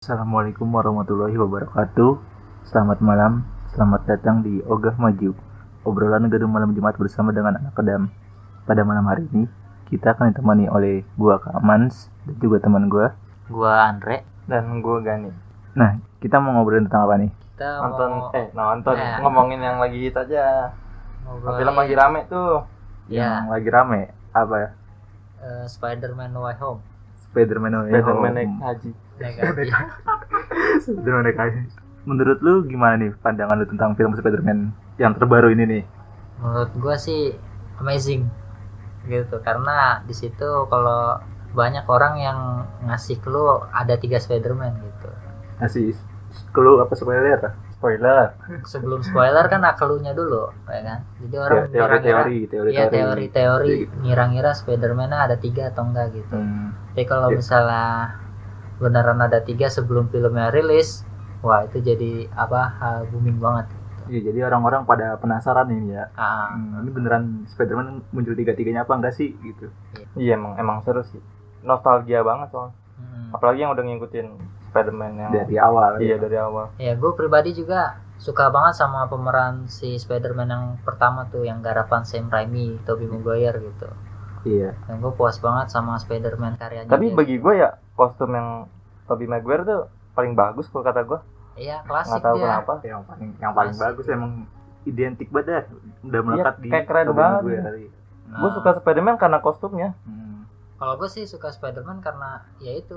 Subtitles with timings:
[0.00, 2.16] Assalamualaikum warahmatullahi wabarakatuh.
[2.64, 5.36] Selamat malam, selamat datang di Ogah Maju.
[5.84, 8.08] Obrolan gedung malam Jumat bersama dengan anak kedam.
[8.64, 9.44] Pada malam hari ini,
[9.92, 13.12] kita akan ditemani oleh gua Kak Mans dan juga teman gua.
[13.44, 14.24] Gua Andre.
[14.48, 15.36] dan gue Gani
[15.76, 17.30] Nah, kita mau ngobrolin tentang apa nih?
[17.52, 19.20] Kita nonton mau eh nonton Nah.
[19.20, 20.72] ngomongin yang lagi hit aja
[21.28, 22.64] ngobrolin film lagi rame tuh
[23.04, 24.00] ya Yang lagi rame
[24.32, 24.68] apa ya?
[25.44, 26.80] eh, Spider-Man No Way Home.
[27.20, 28.58] Spider-Man No Way Spiderman Home.
[28.64, 28.90] haji
[29.22, 29.68] Negatif.
[30.80, 31.52] Spider-Man.
[32.02, 35.82] Menurut lu gimana nih pandangan lu tentang film Spider-Man yang terbaru ini nih?
[36.40, 37.36] Menurut gua sih
[37.76, 38.24] amazing
[39.02, 42.38] gitu karena di situ kalau banyak orang yang
[42.82, 45.08] ngasih clue ada tiga Spider-Man gitu.
[45.58, 45.92] Ngasih
[46.50, 47.52] clue apa spoiler?
[47.70, 50.98] spoiler Sebelum spoiler kan clue-nya dulu, ya kan?
[51.16, 52.70] Jadi orang ngira-ngira- Teori-teori, teori-teori.
[52.70, 53.94] Iya teori-teori Gitu.
[54.04, 56.36] ngira-ngira Spider-Man ada tiga atau enggak gitu.
[56.36, 56.76] Hmm.
[56.92, 57.36] Tapi kalau Iya.
[57.40, 57.84] misalnya
[58.80, 61.04] beneran ada tiga sebelum filmnya rilis,
[61.40, 62.74] wah itu jadi apa
[63.06, 63.68] booming banget.
[64.08, 66.04] Iya, jadi orang-orang pada penasaran nih ya.
[66.12, 69.70] Ah, Hmm, ini beneran Spider-Man muncul tiga-tiganya apa enggak sih gitu.
[70.16, 71.22] iya emang emang seru sih
[71.60, 73.30] nostalgia banget soalnya hmm.
[73.30, 74.26] apalagi yang udah ngikutin
[74.66, 75.98] Spiderman yang Dari awal.
[75.98, 76.18] iya ya.
[76.18, 81.42] dari awal Ya gue pribadi juga suka banget sama pemeran si Spider-Man yang pertama tuh
[81.42, 83.88] yang garapan Sam Raimi, Tobey Maguire gitu.
[84.42, 84.72] Iya.
[84.86, 86.88] Dan gue puas banget sama Spider-Man karyanya.
[86.88, 87.16] tapi dia.
[87.16, 88.48] bagi gue ya kostum yang
[89.04, 89.80] Tobey Maguire tuh
[90.12, 91.20] paling bagus kalau kata gue
[91.54, 92.44] Iya nggak klasik tahu dia.
[92.46, 94.32] kenapa Yang paling yang paling bagus emang
[94.82, 95.64] identik banget dah.
[96.02, 97.40] Udah melekat di kayak keren Tobey banget.
[97.42, 97.84] Maguire tadi.
[98.24, 100.48] Nah, gue suka Spiderman karena kostumnya Hmm.
[100.74, 102.96] Kalau gue sih suka Spider-Man karena ya itu.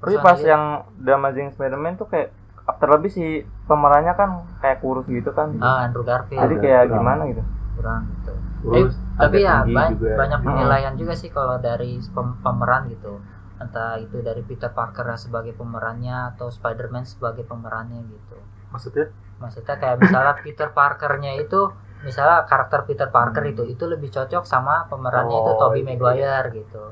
[0.00, 0.62] tapi pas personil- yang
[0.96, 2.32] The Amazing Spider-Man tuh kayak
[2.78, 3.24] terlebih si
[3.66, 6.96] pemerannya kan kayak kurus gitu kan ah, Andrew Garfield jadi kayak kurang.
[6.96, 7.42] gimana gitu
[7.74, 8.32] kurang gitu.
[8.62, 10.10] Terus tapi agak ya ba- juga.
[10.16, 10.46] banyak Hmm.
[10.46, 13.20] penilaian juga sih kalau dari pem- pemeran gitu
[13.60, 18.38] entah itu dari Peter Parker sebagai pemerannya atau Spider-Man sebagai pemerannya gitu
[18.70, 19.12] Maksudnya?
[19.36, 21.68] maksudnya kayak misalnya Peter Parkernya itu
[22.00, 23.52] misalnya karakter Peter Parker Hmm.
[23.52, 25.88] itu itu lebih cocok sama pemerannya itu Oh, Tobey iya.
[25.90, 26.84] Maguire gitu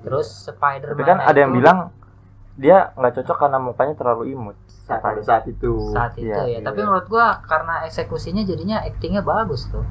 [0.00, 1.78] terus Spider-Man tapi kan ada yang itu bilang
[2.56, 5.94] dia nggak cocok karena mukanya terlalu imut Saat, pada saat itu.
[5.94, 6.66] saat itu Iya, ya iya.
[6.66, 9.86] tapi menurut gua karena eksekusinya jadinya actingnya bagus tuh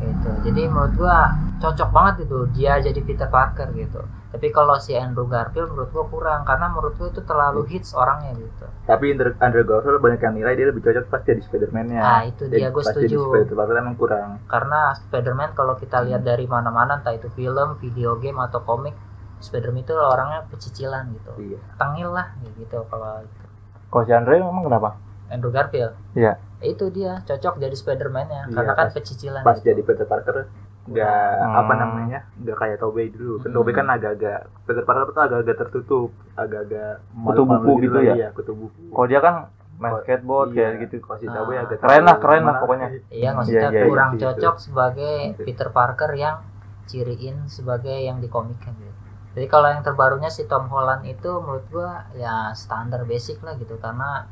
[0.00, 4.02] gitu jadi menurut gua cocok banget itu dia jadi Peter Parker gitu
[4.32, 8.32] tapi kalau si Andrew Garfield menurut gua kurang karena menurut gua itu terlalu hits orangnya
[8.34, 12.00] gitu Tapi Andrew, Andrew Garfield banyak yang nilai dia lebih cocok pas jadi Spider-Man-nya.
[12.00, 14.28] nah itu dia gue pas jadi setuju Spider-Man emang kurang.
[14.46, 18.96] karena Spider-Man kalau kita lihat dari mana-mana entah itu film, video game atau komik
[19.38, 21.58] Spider-Man itu orangnya pecicilan gitu Iya.
[21.76, 23.42] tengil lah gitu kalau itu.
[23.86, 24.96] kalau si Andre emang kenapa
[25.28, 26.40] Andrew Garfield Iya.
[26.60, 29.66] itu dia cocok jadi Spider-Man-nya Iya, karena kan pas- pecicilan Pas gitu.
[29.66, 30.46] jadi Peter Parker
[30.84, 31.54] nggak Hmm.
[31.56, 33.56] apa namanya nggak kayak Tobey dulu kan Hmm.
[33.56, 38.14] Tobey kan agak-agak Peter Parker tuh agak-agak tertutup agak-agak Kutu buku gitu lah, ya?
[38.16, 39.34] iya kutu buku kalau dia kan
[39.74, 41.32] main skateboard Iya, kayak gitu kalau si Ah.
[41.32, 42.86] Tobey agak Keren lah, keren lah pokoknya.
[43.08, 44.20] Iya maksudnya Iya, iya, kurang iya.
[44.20, 45.42] cocok sebagai Gitu.
[45.44, 46.36] Peter Parker yang
[46.84, 48.90] ciriin sebagai yang di komiknya gitu.
[49.32, 53.74] Jadi kalau yang terbarunya si Tom Holland itu menurut gua ya standar basic lah gitu
[53.76, 54.26] karena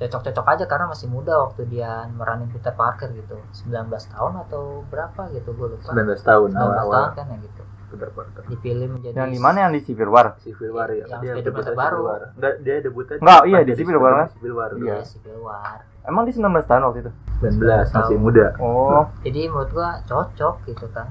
[0.00, 3.36] cocok-cocok aja karena masih muda waktu dia meranin Peter Parker gitu
[3.68, 7.62] 19 tahun atau berapa gitu gue lupa 19 tahun 19 awal-awal tahun kan ya gitu
[7.90, 11.20] Peter Parker dipilih menjadi yang di mana yang di Civil War Civil War ya Yang
[11.20, 11.92] dia debutnya War
[12.32, 14.26] enggak dia debutnya Enggak, iya, di Civil War, kan?
[14.32, 14.94] Civil War Iya.
[14.94, 15.78] ya, Civil War.
[16.00, 18.18] emang di 19 tahun waktu itu 19 masih tahun.
[18.18, 21.06] muda oh Jadi menurut gua cocok gitu kan.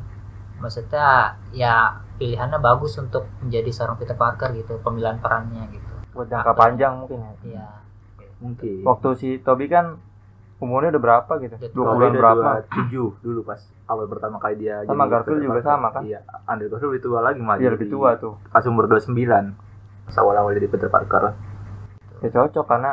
[0.58, 1.08] Maksudnya
[1.52, 1.76] ya
[2.16, 5.88] pilihannya bagus untuk menjadi seorang Peter Parker gitu, pemilihan perannya gitu.
[6.10, 7.68] buat jangka panjang mungkin ya Iya.
[8.40, 10.00] Mungkin waktu si Toby kan
[10.60, 12.92] umurnya udah berapa gitu dua bulan berapa 7
[13.24, 15.72] dulu pas awal pertama kali dia Sama jadi Garfield Peter juga Parker.
[15.72, 16.02] sama, kan?
[16.04, 17.60] Iya, Andrew Garfield lebih tua lagi malah.
[17.60, 19.16] iya lebih tua tuh Pas umur 29.
[20.06, 21.24] Pas awal-awal jadi Peter Parker.
[22.20, 22.92] ya cocok karena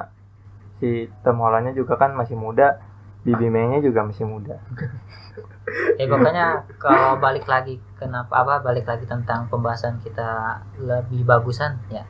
[0.79, 2.79] si Tom Hollandnya juga kan masih muda
[3.27, 4.63] Bibi May-nya juga masih muda
[5.99, 12.07] Ya pokoknya kalau balik lagi kenapa apa balik lagi tentang pembahasan kita lebih bagusan ya.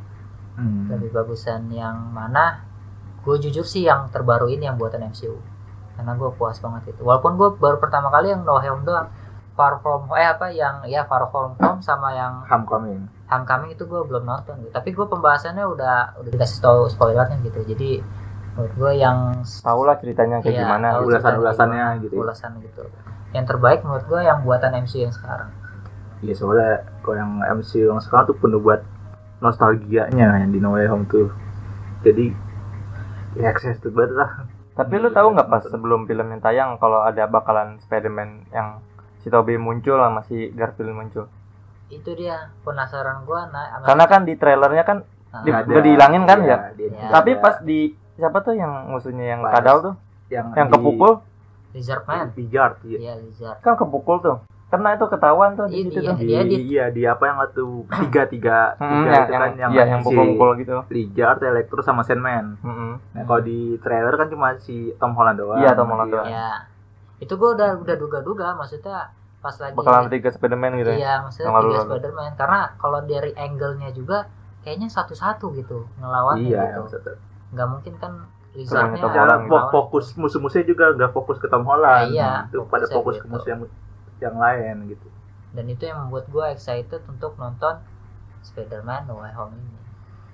[0.61, 0.93] Hmm.
[0.93, 2.66] Lebih bagusan yang mana?
[3.27, 5.35] Gue jujur sih yang terbaru ini yang buatan MCU.
[5.99, 7.03] Karena gue puas banget itu.
[7.03, 9.11] Walaupun gue baru pertama kali yang No Home doang.
[9.57, 13.09] Far From eh apa yang ya Far From Home sama yang Homecoming.
[13.27, 14.71] Homecoming itu gue belum nonton gitu.
[14.71, 17.65] Tapi gue pembahasannya udah udah dikasih tahu spoilernya gitu.
[17.65, 18.05] Jadi
[18.53, 22.21] menurut gue yang tahu lah ceritanya kayak Iya, gimana tahu Ulasan-ulasannya ceritanya gitu ya.
[22.21, 22.83] ulasan gitu.
[23.33, 25.49] Yang terbaik menurut gue yang buatan MCU yang sekarang.
[26.21, 28.85] Iya soalnya kalau yang MCU yang sekarang tuh penuh buat
[29.41, 31.33] nostalgianya yang di No Way Home tuh.
[32.05, 32.33] Jadi
[33.37, 34.31] ya excited banget lah.
[34.73, 38.81] tapi lu tahu nggak pas sebelum film yang tayang kalau ada bakalan Spider-Man yang
[39.19, 41.27] si Tobey muncul sama si Garfield muncul
[41.87, 44.99] Itu dia penasaran gue nah, karena kan di trailernya kan
[45.37, 45.69] Di- Ah, Ada.
[45.69, 46.59] udah dihilangin kan Iya, ya?
[46.73, 47.09] dia- Iya.
[47.11, 47.41] Tapi ada.
[47.41, 47.79] pas di
[48.15, 49.95] siapa tuh yang musuhnya yang Pas kadal tuh,
[50.27, 51.13] yang, yang di- kepukul,
[51.71, 52.99] Lizard Man Lizard, iya.
[52.99, 54.37] iya Lizard kan kepukul tuh.
[54.67, 56.09] Karena itu ketahuan tuh di Iya, situ iya.
[56.09, 56.17] tuh.
[56.17, 57.63] di, Dia di- iya di apa yang waktu
[58.03, 60.77] tiga tiga Hmm, tiga yang, itu yang, kan yang, iya, yang si pukul-pukul gitu.
[60.89, 62.59] Lizard, Electro sama Sandman.
[62.61, 62.93] Mm-mm.
[63.13, 65.59] Nah, kalau di trailer kan cuma si Tom Holland doang.
[65.59, 66.27] Iya, Tom Holland doang.
[66.27, 66.67] ya
[67.17, 69.09] itu gue udah udah duga-duga maksudnya
[69.39, 70.97] pas lagi Bakalan tiga Spiderman gitu ya.
[70.99, 71.81] iya maksudnya Yang tiga.
[71.87, 74.29] Spiderman karena kalau dari angle-nya juga
[74.61, 77.15] kayaknya satu-satu gitu ngelawannya Iya, gitu maksudnya.
[77.53, 78.13] nggak mungkin kan
[78.53, 79.71] Lizardnya ngelawan.
[79.71, 82.11] fokus musuh-musuhnya juga nggak fokus ke Tom Holland.
[82.11, 83.33] Ya, iya, itu pada fokus ke gitu.
[83.33, 83.61] musuh yang
[84.21, 85.07] yang lain gitu.
[85.57, 87.81] dan itu yang membuat gue excited untuk nonton
[88.45, 89.79] Spider-Man No Way Home ini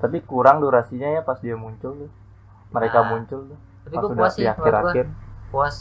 [0.03, 2.11] Tapi kurang durasinya ya pas dia muncul tuh.
[2.75, 3.59] Mereka Nah, muncul tuh.
[3.87, 5.07] tapi Pas gue puas sih di menurut gue akhir-akhir.
[5.55, 5.77] puas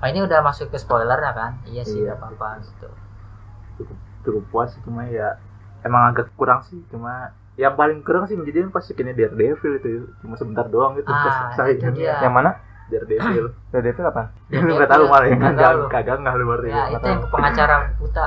[0.00, 2.16] ah, ini udah masuk ke spoilernya kan iya sih Iya.
[2.16, 2.88] apa-apa gitu
[3.76, 5.36] Cukup cukup puas sih, cuma ya
[5.84, 9.88] emang agak kurang sih cuma yang paling kurang sih menjadi pas skinnya Daredevil itu
[10.24, 11.52] cuma sebentar doang gitu Ah,
[11.92, 12.20] dia.
[12.24, 12.50] Yang mana?
[12.86, 14.22] Daredevil Daredevil apa?
[14.48, 15.80] lu nggak tahu malah yang kagak tahu.
[15.88, 17.10] kagak nggak lu berarti ya nggak itu tahu.
[17.10, 18.26] yang pengacara buta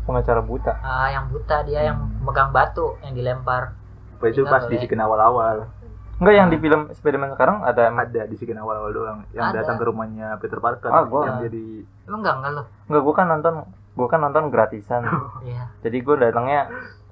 [0.00, 0.72] Pengacara buta.
[0.80, 2.22] Ah, yang buta dia yang Hmm.
[2.22, 3.76] megang batu yang dilempar
[4.12, 5.70] Apa itu pas di skin awal-awal
[6.16, 9.62] Enggak yang di film Spiderman sekarang ada ada di skin awal-awal doang yang Ada.
[9.62, 11.64] datang ke rumahnya Peter Parker Ah, gua- yang jadi
[12.04, 13.54] emang enggak enggak loh Enggak, gua kan nonton
[13.92, 15.02] gua kan nonton gratisan.
[15.46, 16.60] iya Jadi gua datangnya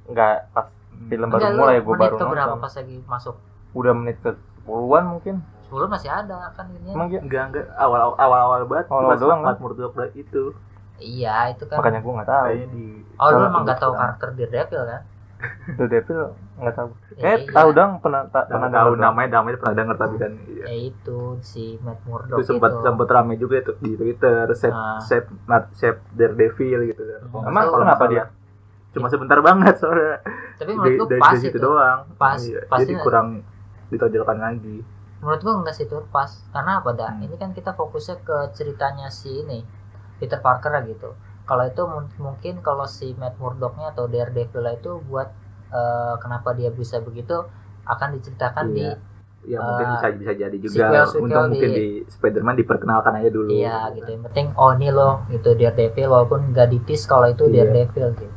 [0.05, 0.69] enggak pas
[1.03, 2.59] film baru Enggak, lu mulai gua menit baru ke berapa nonton.
[2.59, 3.35] pas lagi masuk
[3.71, 4.31] Udah menit ke
[4.61, 5.37] 10-an mungkin.
[5.69, 7.21] 10 masih ada kan ini Emang iya?
[7.21, 9.55] enggak enggak awal awal awal banget Awal-awal pas doang, kan?
[10.15, 10.43] Itu
[10.99, 12.45] iya itu kan Makanya gua enggak tahu.
[12.45, 12.85] kayaknya di
[13.15, 15.03] oh lu emang nggak tahu karakter Daredevil kan
[15.71, 16.89] The Devil enggak tahu.
[17.15, 17.53] Ya, Eh, iya.
[17.55, 20.65] tahu dong pernah ta- Tahu pernah tahu namanya namanya pernah denger tapi kan iya.
[20.67, 22.83] ya itu si Matt Murdock itu sempat itu.
[22.83, 24.99] sempat rame juga itu di Twitter save Ah.
[24.99, 27.23] save Matt save Daredevil gitu kan.
[27.25, 27.47] Hmm.
[27.47, 28.25] Emang Kalau kenapa nggak dia?
[28.91, 30.19] Cuma sebentar banget soalnya.
[30.57, 32.01] tapi Dari, menurut dari, pas dari situ itu doang.
[32.19, 33.29] Pas, Iya, pas Jadi kurang
[33.89, 34.77] ditonjolkan lagi.
[35.19, 37.25] Menurut gua enggak sih itu pas karena apa dah Hmm.
[37.25, 39.67] ini kan kita fokusnya ke ceritanya si ini
[40.17, 41.11] Peter Parker gitu
[41.43, 45.29] kalau itu mun- mungkin kalau si Matt Murdocknya atau Daredevil itu buat
[45.69, 47.35] eh, kenapa dia bisa begitu
[47.85, 48.95] akan diceritakan Iya.
[49.41, 53.31] Ya Ah, mungkin bisa bisa jadi juga sequel-sequel untuk mungkin di- di Spider-Man diperkenalkan aja
[53.31, 53.49] dulu.
[53.49, 57.47] di iya gitu yang penting oh ini loh gitu Daredevil walaupun nggak ditis kalau itu
[57.47, 57.65] Iya.
[57.65, 58.28] Daredevil gitu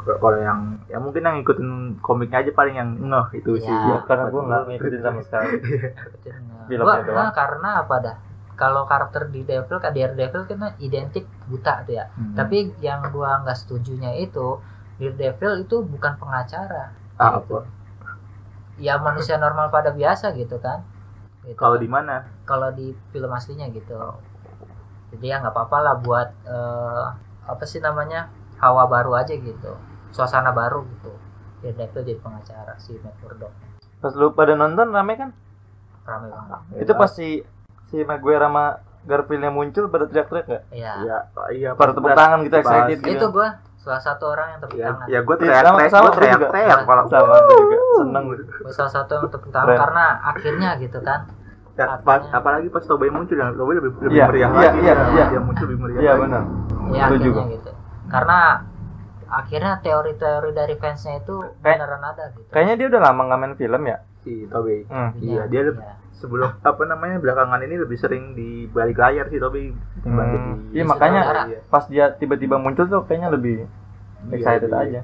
[0.00, 1.68] Kalau yang ya mungkin yang ngikutin
[2.00, 3.68] komiknya aja paling yang ngeh itu sih.
[3.68, 3.94] Iya.
[3.94, 5.48] Ya, karena gua enggak ngikutin sama sekali.
[6.24, 7.16] Filmnya Filmnya doang.
[7.16, 8.16] nah, karena apa dah
[8.54, 12.36] kalau karakter di Devil kan Daredevil kan identik buta tuh ya Hmm.
[12.36, 14.60] tapi yang gua nggak setujunya itu
[15.00, 17.56] Daredevil itu bukan pengacara ah, gitu.
[17.56, 17.68] apa?
[18.76, 20.84] ya manusia normal pada biasa gitu kan
[21.40, 21.82] Gitu Kalau kan.
[21.82, 22.16] di mana?
[22.44, 23.96] kalau di film aslinya gitu
[25.10, 27.06] jadi ya nggak apa-apa lah buat eh,
[27.42, 28.28] apa sih namanya
[28.60, 29.72] hawa baru aja gitu
[30.10, 31.12] suasana baru gitu
[31.60, 33.52] Daredevil jadi pengacara si Matt Murdock
[33.98, 35.30] Pas lu pada nonton rame kan?
[36.02, 37.44] rame banget Itu pas si
[37.86, 38.64] si Maguire sama
[39.00, 40.62] Garfield yang muncul pada teriak-teriak enggak?
[40.70, 41.18] iya Iya,
[41.50, 41.70] iya.
[41.72, 43.10] Pada tepuk tangan gitu excited gitu.
[43.10, 45.90] itu gua salah satu orang yang tepuk Ya, tangan ya gue Iya, teriak sama- teriak,
[45.90, 46.48] sama gue gua teriak juga.
[46.50, 48.42] teriak kalau sama gua juga seneng gitu.
[48.60, 51.20] Gua salah satu yang tepuk tangan karena akhirnya gitu kan
[51.72, 54.78] Ya, pas, apalagi pas Tobey muncul yang Tobey lebih lebih Iya, meriah iya, lagi.
[54.78, 55.04] iya, ya.
[55.10, 55.24] iya.
[55.30, 56.22] Dia muncul lebih meriah Iya lagi.
[56.22, 56.42] benar.
[56.90, 57.44] ya gua.
[57.48, 57.70] gitu
[58.06, 58.38] karena
[59.32, 63.54] akhirnya teori-teori dari fansnya itu Kayak- beneran ada gitu Kayaknya dia udah lama nggak main
[63.54, 63.98] film ya.
[64.20, 64.84] Si Tobey.
[64.86, 65.10] Hmm.
[65.16, 65.80] Iya, dia lebih
[66.12, 70.56] sebelum apa namanya belakangan ini lebih sering di balik layar sih Tobey ketimbang Hmm.
[70.70, 71.20] Iya makanya.
[71.46, 71.58] Iya.
[71.66, 73.64] pas dia tiba-tiba muncul tuh kayaknya lebih
[74.22, 74.80] Iya, excited iya.
[74.80, 75.00] aja.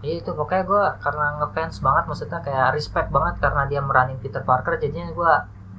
[0.00, 4.40] Iya itu pokoknya gue karena ngefans banget maksudnya kayak respect banget karena dia meranin Peter
[4.40, 5.32] Parker jadinya gue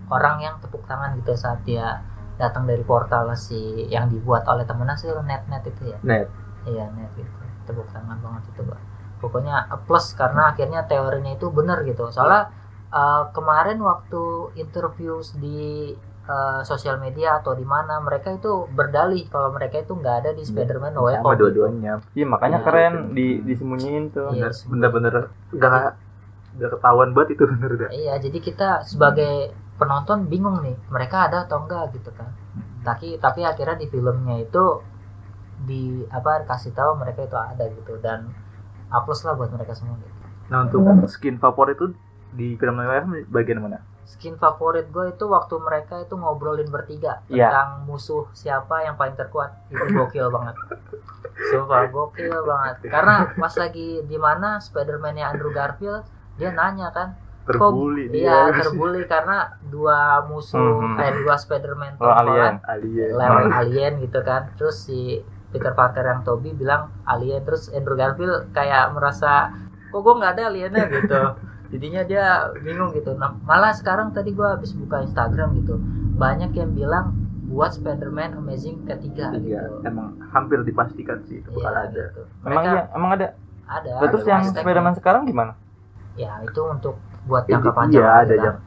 [0.08, 2.02] orang yang tepuk tangan gitu saat dia
[2.36, 3.56] datang dari portal si
[3.88, 6.28] yang dibuat oleh temennya sih net net itu ya Net.
[6.66, 7.32] iya net gitu
[7.66, 8.80] tepuk tangan banget itu gua
[9.20, 9.56] pokoknya
[9.86, 12.52] plus karena akhirnya teorinya itu bener gitu soalnya
[12.94, 14.24] eh, kemarin waktu
[14.56, 15.96] interview di
[16.26, 20.42] eh, sosial media atau di mana mereka itu berdalih kalau mereka itu nggak ada di
[20.42, 21.94] Spider-Man No Way Home dua-duanya.
[22.14, 23.14] Iya makanya Iya, keren itu.
[23.14, 24.30] di disembunyiin tuh.
[24.34, 24.50] Iya.
[24.70, 25.14] Bener bener
[25.54, 25.94] udah
[26.58, 27.90] udah ketahuan banget itu bener udah.
[27.94, 32.32] Iya, jadi kita sebagai penonton bingung nih, mereka ada atau enggak gitu kan.
[32.82, 34.64] Tapi tapi akhirnya di filmnya itu
[35.62, 38.28] di apa kasih tahu mereka itu ada gitu dan
[39.06, 40.12] plus lah buat mereka semua gitu.
[40.48, 41.96] Nah untuk skin favorit itu
[42.32, 43.80] di film Home bagian mana?
[44.06, 47.50] Skin favorit gue itu waktu mereka itu ngobrolin bertiga Iya.
[47.50, 49.66] tentang musuh siapa yang paling terkuat.
[49.68, 50.56] Itu gokil banget.
[51.50, 52.76] Sumpah gokil banget.
[52.86, 58.58] Karena pas lagi di mana Spider-Man-nya Andrew Garfield dia nanya kan Terbuli Kok, iya dia.
[58.58, 60.98] terbully karena dua musuh Mhm.
[60.98, 62.58] eh dua Spiderman Oh, alien.
[62.66, 63.10] Alien.
[63.14, 65.22] lewat alien gitu kan terus si
[65.56, 69.56] Peter Parker yang Toby bilang alien terus Andrew Garfield kayak merasa
[69.88, 70.84] kok gue nggak ada aliennya?
[70.92, 71.22] gitu.
[71.72, 72.26] Jadinya dia
[72.58, 73.16] bingung gitu.
[73.16, 75.80] Nah, malah sekarang tadi gua habis buka Instagram gitu.
[76.14, 79.82] Banyak yang bilang buat Spider-Man Amazing ketiga tiga gitu.
[79.82, 82.04] Emang hampir dipastikan sih Iya, bakal ada.
[82.06, 82.22] gitu.
[82.22, 83.28] Emang Mereka iya, emang ada.
[83.66, 84.42] ada Lah, terus ada yang.
[84.46, 85.54] Spider-Man sekarang gimana?
[86.16, 86.96] ya itu untuk
[87.26, 88.58] buat Iya, jangka panjang iya ada yang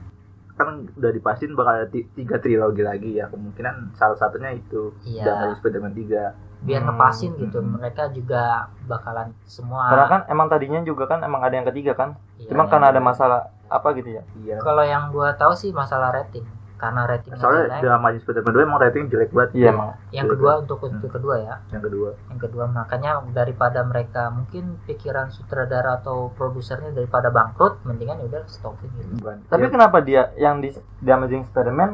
[0.53, 3.27] kan udah dipastiin bakal ada ti- tiga trilogi lagi ya.
[3.27, 4.91] Kemungkinan salah satunya itu.
[5.01, 5.23] Iya.
[5.23, 6.91] dan Spider-Man 3 biar Hmm.
[6.91, 7.77] ngepasin gitu Hmm.
[7.77, 8.43] mereka juga
[8.85, 12.19] bakalan semua Karena kan emang tadinya juga kan emang ada yang ketiga kan.
[12.37, 12.71] Iya, Cuma iya.
[12.71, 14.23] karena ada masalah apa gitu ya.
[14.39, 16.41] iya kalau yang gua tahu sih masalah rating
[16.75, 19.89] karena ratingnya soalnya jelek dalam Amazing Spider-Man 2 emang rating jelek banget Iya emang.
[20.09, 20.63] yang jelek kedua banget.
[20.63, 26.31] untuk untuk kedua ya yang kedua yang kedua makanya daripada mereka mungkin pikiran sutradara atau
[26.33, 30.71] produsernya daripada bangkrut mendingan ya udah stopin gitu bukan Tapi ya, kenapa dia yang di,
[30.97, 31.91] di Amazing Spider-Man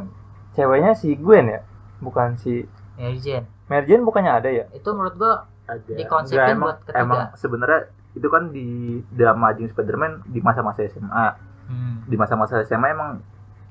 [0.53, 1.61] ceweknya si Gwen ya?
[1.99, 4.65] Bukan si Mary Jane Mary Jane bukannya ada ya?
[4.71, 7.01] itu menurut gua ada dikonsepin Enggak, emang, buat ketiga.
[7.01, 7.81] emang sebenarnya
[8.13, 8.67] itu kan di
[9.11, 11.27] The Amazing Spider-Man di masa-masa SMA
[11.67, 11.97] hmm.
[12.05, 13.11] di masa-masa SMA emang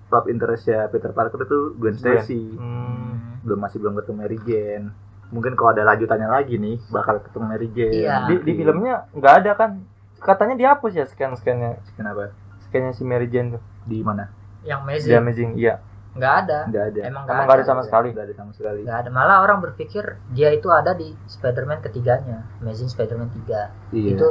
[0.10, 3.40] top interestnya Peter Parker itu Gwen Stacy Hmm.
[3.42, 4.88] belum masih belum ketemu Mary Jane
[5.30, 8.16] mungkin kalau ada lanjutannya lagi nih bakal ketemu Mary Jane Iya.
[8.26, 9.72] Di, di filmnya nggak ada kan?
[10.16, 11.82] Katanya dihapus ya scan-scannya.
[11.94, 12.32] kenapa
[12.62, 13.62] Scannya si Mary Jane tuh.
[13.84, 14.30] di mana
[14.62, 15.76] yang Di Amazing Amazing, iya.
[16.13, 16.60] Nggak ada.
[16.70, 17.00] Nggak ada.
[17.10, 18.10] Emang nggak ada ada sama sekali.
[18.13, 18.79] nggak ada sama sekali.
[18.86, 19.10] Nggak ada.
[19.10, 24.13] Malah orang berpikir dia itu ada di Spider-Man ketiganya Amazing Spider-Man 3 iya.
[24.13, 24.27] Itu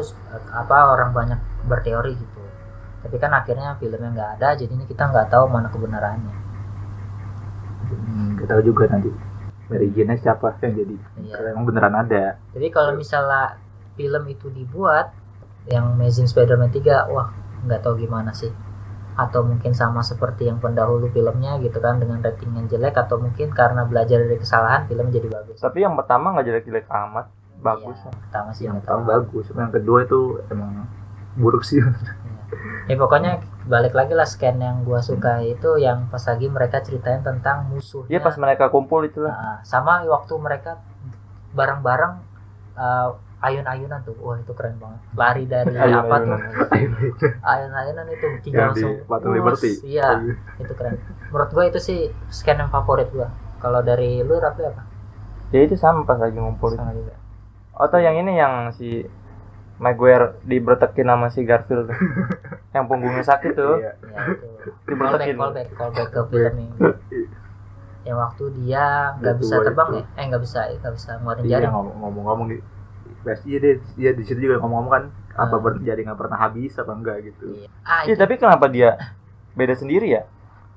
[0.55, 2.43] apa orang banyak berteori gitu.
[3.03, 6.35] Tapi kan akhirnya filmnya nggak ada jadinya kita nggak tahu mana kebenarannya.
[7.91, 9.11] Hmm, nggak tahu juga nanti.
[9.67, 10.97] Mary Jane siapa yang jadi?
[11.23, 11.57] Iya.
[11.57, 12.37] emang beneran ada.
[12.53, 13.57] Jadi kalau misalnya
[13.97, 15.11] film itu dibuat
[15.67, 17.31] yang Amazing Spider-Man 3 wah
[17.63, 18.51] nggak tahu gimana sih
[19.13, 23.53] atau mungkin sama seperti yang pendahulu filmnya gitu kan dengan rating yang jelek atau mungkin
[23.53, 25.61] karena belajar dari kesalahan film jadi bagus.
[25.61, 27.29] Tapi yang pertama nggak jelek-jelek amat.
[27.63, 27.95] Bagus.
[28.01, 29.11] Iya, pertama sih yang pertama tahu.
[29.13, 29.47] bagus.
[29.53, 30.89] Yang kedua itu emang
[31.37, 31.85] buruk sih.
[32.85, 37.25] Ya pokoknya balik lagi lah scan yang gua suka itu yang pas lagi mereka ceritain
[37.25, 38.13] tentang musuhnya.
[38.13, 39.33] Iya pas mereka kumpul itu lah.
[39.33, 40.83] Nah, sama waktu mereka
[41.57, 42.21] bareng-bareng
[42.77, 44.15] uh, ayun-ayunan tuh.
[44.19, 45.01] Wah itu keren banget.
[45.13, 46.39] Lari dari Ayun, apa tuh?
[46.71, 47.01] Ayunan.
[47.53, 48.93] ayun-ayunan itu Yang di langsung.
[49.03, 49.71] Us, Liberty.
[49.85, 50.09] iya
[50.57, 50.97] itu keren.
[51.29, 53.29] Menurut gua itu sih scan yang favorit gua.
[53.59, 54.83] Kalau dari lu Raffi apa?
[55.51, 57.15] Ya itu sama pas lagi ngumpul sama juga.
[57.73, 59.05] Atau yang ini yang si
[59.77, 61.91] Maguire dibretekin sama si Garfield
[62.75, 63.77] yang punggungnya sakit tuh.
[63.77, 63.93] Iya.
[63.99, 66.77] ya itu callback callback callback ke film ini.
[68.03, 68.85] Yang waktu dia
[69.17, 70.05] nggak bisa terbang ya?
[70.15, 72.47] Eh nggak bisa nggak bisa ngeluarin Iya ngomong- ngomong-ngomong
[73.43, 75.61] iya deh, iya di situ juga ngomong-ngomong kan apa Ah.
[75.61, 77.57] ber- jaringan pernah habis apa enggak gitu.
[77.57, 77.69] Iya.
[77.83, 78.99] ah Iya tapi kenapa dia
[79.53, 80.23] beda sendiri ya?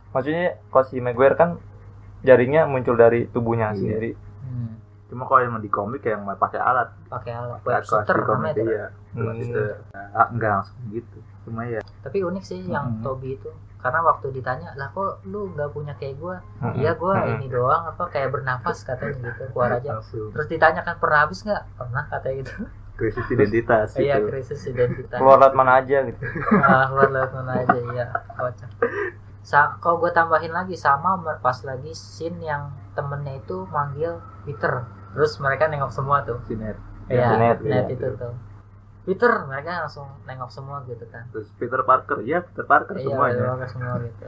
[0.10, 1.60] Maksudnya kalau si Maguire kan
[2.22, 3.78] jaringnya muncul dari tubuhnya Iya.
[3.78, 4.12] sendiri.
[4.16, 4.72] hmm,
[5.06, 8.32] Cuma kalau emang di komik kayak emang pakai alat, pakai alat pakai shooter di komik
[8.32, 8.86] namanya itu iya.
[9.12, 9.36] Hmm.
[9.38, 9.62] Gitu.
[9.92, 11.18] Nah, enggak langsung gitu.
[11.44, 13.04] Cuma ya tapi unik sih yang Mm-mm.
[13.04, 13.50] Toby itu
[13.86, 16.82] karena waktu ditanya lah kok lu nggak punya kayak gua Mm-mm.
[16.82, 17.38] iya gua Mm-mm.
[17.38, 21.64] ini doang apa kayak bernafas katanya gitu keluar aja langsung terus ditanyakan pernah habis nggak
[21.78, 22.54] pernah katanya gitu
[22.98, 24.34] krisis identitas iya gitu.
[24.34, 26.18] krisis identitas Keluar lewat mana aja gitu.
[26.66, 28.72] ah, keluar lewat mana aja iya kocak
[29.46, 35.38] Sa kalau gue tambahin lagi sama pas lagi scene yang temennya itu manggil Peter terus
[35.38, 36.74] mereka nengok semua tuh Sinet.
[37.06, 37.94] Iya, Net, net iya.
[37.94, 38.34] itu tuh
[39.06, 43.42] Peter mereka langsung nengok semua gitu kan Terus Peter Parker, ya Peter Parker iya semuanya.
[43.54, 44.24] mereka semua gitu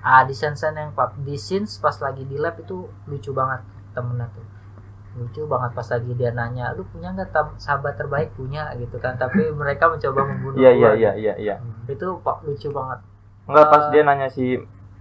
[0.00, 3.60] ah di scene scene yang pap di scenes pas lagi di lab itu lucu banget
[3.92, 4.46] temennya tuh
[5.16, 9.48] lucu banget pas lagi dia nanya lu punya nggak sahabat terbaik punya gitu kan tapi
[9.50, 10.92] mereka mencoba membunuh Iya iya gua.
[10.94, 11.54] iya iya iya.
[11.86, 13.00] itu pak lucu banget
[13.44, 13.90] Enggak pas Eh.
[13.90, 14.58] dia nanya si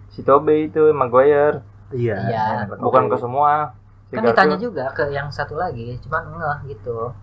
[0.07, 2.17] si Toby itu Maguire Iya.
[2.17, 2.43] Iya.
[2.75, 3.75] bukan ke semua.
[4.05, 7.13] Si kan Garfield- ditanya juga ke yang satu lagi cuman enggak gitu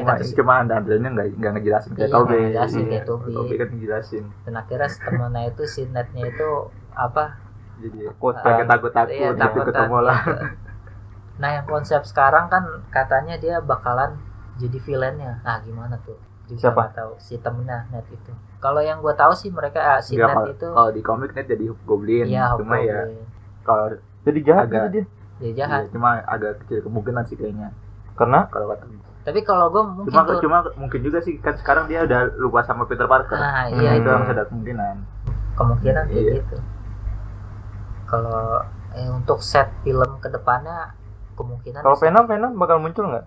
[0.00, 2.28] Cuma, kata- cuma anda andalnya nggak nggak ngejelasin kayak Iya, Toby.
[2.28, 3.30] nggak ngejelasin kayak Toby.
[3.32, 4.24] Toby kan ngejelasin.
[4.42, 6.48] dan akhirnya temennya itu si netnya itu
[6.92, 7.24] apa
[7.78, 8.44] Jadi Takut kan.
[8.44, 10.18] agak takut-takut iya takut ketemu lah.
[11.36, 14.18] nah yang konsep sekarang kan katanya dia bakalan
[14.56, 16.90] jadi villainnya nah gimana tuh juga Siapa?
[16.90, 20.34] tahu si temennya net itu kalau yang gue tahu sih mereka ah, si Nggak, net
[20.34, 22.26] kalau, itu kalau di komik net jadi Goblin.
[22.26, 23.22] iya cuma ya Hobgoblin.
[23.62, 23.84] kalau
[24.20, 25.04] Jadi jahat Agak- gitu dia.
[25.38, 27.70] dia jahat iya, cuma agak kecil kemungkinan sih kayaknya.
[28.12, 28.84] Karena Kalau kata
[29.28, 32.60] tapi kalau gue mungkin cuma tuh- cuma mungkin juga sih kan sekarang dia udah lupa
[32.62, 33.36] sama Peter Parker.
[33.36, 33.76] nah Hmm.
[33.76, 34.96] iya itu itu masih ada kemungkinan.
[35.54, 36.32] kemungkinan kayak Iya.
[36.38, 36.56] gitu
[38.04, 40.96] kalau eh, untuk set film ke depannya
[41.34, 43.26] kemungkinan kalau Venom Venom bakal muncul nggak?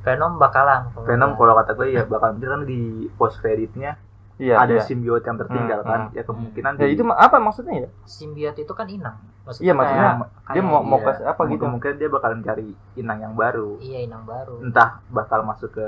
[0.00, 2.80] Venom bakalan Venom kalau kata gue ya bakal mungkin kan di
[3.14, 3.96] post creditnya
[4.40, 4.56] Iya.
[4.56, 4.80] ada iya.
[4.80, 6.00] simbiot yang tertinggal Hmm, kan.
[6.02, 6.16] hmm.
[6.16, 7.88] Ya kemungkinan Ya di- itu apa maksudnya ya?
[8.02, 9.16] simbiot itu kan inang
[9.54, 10.16] Iya, maksudnya kayak-
[10.48, 11.62] dia kayak- mau- mau Iya, kasih apa gitu?
[11.62, 13.76] Kemungkinan dia bakalan cari inang yang baru.
[13.78, 15.86] iya inang baru Entah bakal masuk ke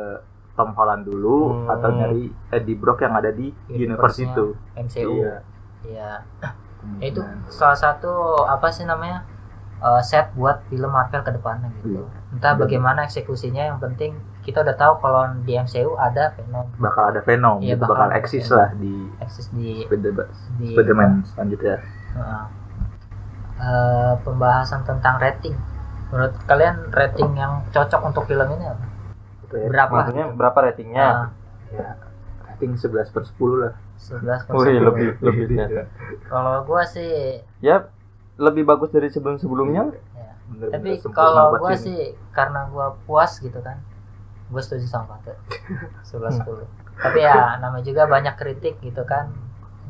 [0.53, 1.73] Tom Holland dulu Hmm.
[1.73, 5.35] atau nyari Eddie Brock yang ada di universe Universe-nya itu MCU iya
[5.83, 6.11] Iya.
[6.99, 9.25] Ya, itu salah satu apa sih namanya
[9.79, 11.99] uh, set buat film Marvel ke depannya gitu.
[11.99, 12.07] Iya.
[12.33, 17.05] Entah Dan- bagaimana eksekusinya yang penting kita udah tahu kalau di MCU ada Venom bakal
[17.09, 18.59] ada Venom Iya, gitu, bakal eksis Venom.
[18.59, 21.77] lah di eksis di Spider- di Spider-Man selanjutnya
[22.13, 22.45] Heeh.
[23.55, 25.55] Eh, pembahasan tentang rating.
[26.11, 28.85] Menurut kalian rating yang cocok untuk film ini apa?
[29.41, 29.67] Itu ya.
[29.71, 29.95] Berapa?
[29.97, 30.99] Maksudnya berapa ratingnya?
[31.01, 31.27] Ah,
[31.71, 31.89] ya
[32.45, 34.83] rating 11 per 10 lah 11 per Wih, 10.
[34.83, 35.47] lebih lebih.
[35.55, 35.85] Iya.
[36.27, 37.87] Kalau gua sih Ya
[38.35, 39.89] lebih bagus dari sebelum-sebelumnya.
[39.89, 40.31] ya.
[40.69, 41.87] Tapi kalau gua sih.
[41.87, 43.79] sih karena gua puas gitu kan
[44.53, 45.35] gue setuju sama Fatih
[46.05, 49.33] 11 10 tapi ya namanya juga banyak kritik gitu kan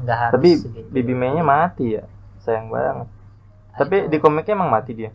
[0.00, 0.88] nggak harus Tapi segitu.
[0.88, 2.02] Bibi May-nya mati ya.
[2.38, 3.06] Sayang banget.
[3.68, 5.10] Ah, Tapi di komiknya emang mati dia.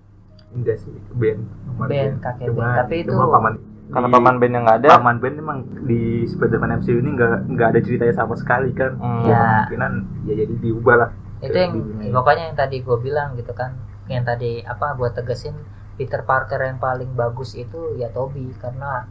[0.50, 2.72] enggak sih Ben Paman Ben, kakek Ben.
[2.78, 3.54] Tapi itu- cuma paman
[3.88, 4.90] Karena di- paman Ben yang nggak ada.
[4.94, 9.24] paman Ben emang di Spider-Man MCU ini nggak nggak ada ceritanya sama sekali kan Hmm.
[9.24, 9.68] Ya.
[9.68, 9.92] kemungkinan
[10.24, 11.74] ya jadi diubah lah itu yang
[12.10, 13.76] pokoknya yang tadi gue bilang gitu kan
[14.06, 15.54] yang tadi apa buat tegesin
[15.94, 19.04] Peter Parker yang paling bagus itu ya Toby karena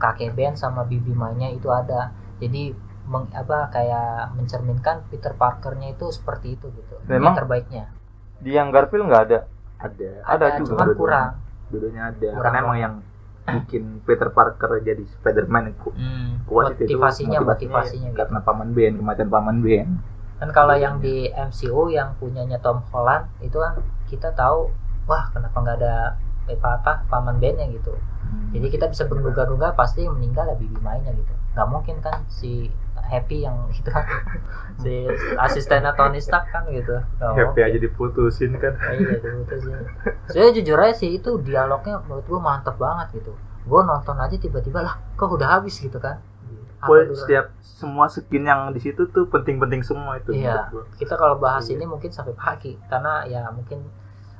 [0.00, 2.10] kakek Ben sama Bibi May-nya itu ada.
[2.40, 2.72] Jadi
[3.04, 6.96] meng, apa kayak mencerminkan Peter Parkernya itu seperti itu gitu.
[7.04, 7.84] Memang- yang terbaiknya.
[8.40, 9.38] Di yang Garfield nggak ada.
[9.78, 10.10] ada.
[10.24, 10.68] Ada ada, juga.
[10.72, 11.30] cuman kurang.
[11.68, 12.28] Dua-duanya ada.
[12.32, 12.94] Kurang karena emang yang
[13.50, 18.18] bikin Peter Parker jadi Spider-Man ku- Hmm, kuat itu motivasinya motivasinya motivasinya gitu.
[18.18, 19.88] karena paman Ben kematian paman Ben.
[20.38, 23.76] Kan kalau yang di MCU yang punyanya Tom Holland itu kan
[24.06, 24.70] kita tahu
[25.04, 25.94] wah kenapa nggak ada
[26.46, 27.66] eh, apa apa paman Ben-nya?
[27.70, 27.92] gitu
[28.50, 31.32] jadi kita bisa menduga-duga pasti yang meninggal ya bibi mainnya gitu.
[31.54, 32.70] Nggak mungkin kan si
[33.00, 34.06] Happy yang itu kan.
[34.80, 35.04] Si
[35.36, 36.94] asistennya Tony Stark kan gitu.
[37.20, 37.68] Nggak happy mungkin.
[37.68, 38.74] aja diputusin kan.
[38.80, 39.72] Iya itu sih
[40.30, 43.34] saya jujur aja sih itu dialognya menurut gua mantep banget gitu.
[43.68, 45.76] Gua nonton aja tiba-tiba lah kok udah habis?
[45.78, 46.22] gitu kan.
[46.80, 47.12] Dulu?
[47.12, 50.72] setiap semua skin yang di situ tuh penting-penting semua itu Iya.
[50.96, 51.76] kita kalau bahas Iya.
[51.76, 53.84] ini mungkin sampai pagi karena ya mungkin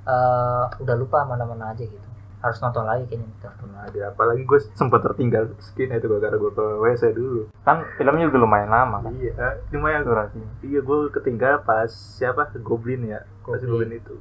[0.00, 2.09] eh, udah lupa mana-mana aja gitu
[2.40, 3.46] harus nonton lagi kayaknya gitu.
[3.46, 7.42] Pernah ada apalagi gue sempat tertinggal skin itu gara-gara gue ke WC dulu.
[7.60, 9.12] Kan filmnya juga lumayan lama kan?
[9.14, 10.48] Iya cuma yang durasinya.
[10.60, 12.48] iya gue ketinggal pas siapa?
[12.58, 13.20] Goblin ya?
[13.40, 13.68] Pas Goblin.
[13.68, 14.16] Goblin itu.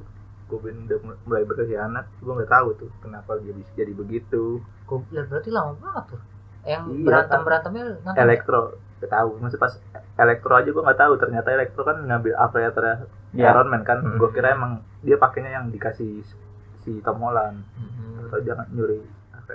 [0.46, 2.06] Goblin udah mul- mulai berkhianat.
[2.18, 4.60] Gue nggak tahu tuh kenapa dia bisa jadi begitu.
[4.84, 6.20] Gua lihat berarti lama banget tuh.
[6.60, 8.60] Yang Iya, berantem berantemnya nonton Elektro
[9.00, 9.30] gak tahu.
[9.40, 9.72] Masih pas
[10.14, 11.12] Elektro aja gue nggak tahu.
[11.16, 12.84] Ternyata Elektro kan ngambil avatar
[13.32, 13.48] Iya.
[13.48, 14.02] Iron Man kan.
[14.02, 14.18] Hmm.
[14.18, 16.20] gue kira emang dia pakainya yang dikasih
[16.76, 17.62] si Tom Holland.
[17.72, 17.89] Mhm.
[18.30, 19.02] Atau jangan nyuri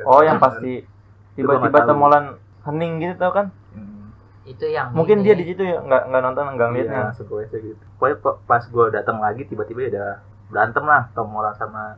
[0.03, 2.25] Oh yang pas pasti gua tiba-tiba temolan
[2.61, 3.47] hening gitu tau kan?
[3.71, 4.11] Hmm.
[4.43, 5.25] itu yang Mungkin ini.
[5.25, 7.01] dia di situ ya nggak nggak nonton nggak Iya, ngeliatnya.
[7.15, 7.83] gue aja gitu.
[7.95, 10.09] Pokoknya kok pas gue datang lagi tiba-tiba ya udah
[10.45, 11.95] berantem lah Tom Holland sama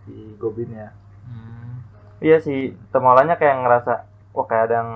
[0.00, 0.92] si Goblin ya.
[1.24, 1.82] Hmm,
[2.20, 3.92] Iya sih temolannya kayak ngerasa
[4.30, 4.90] wah kayak ada yang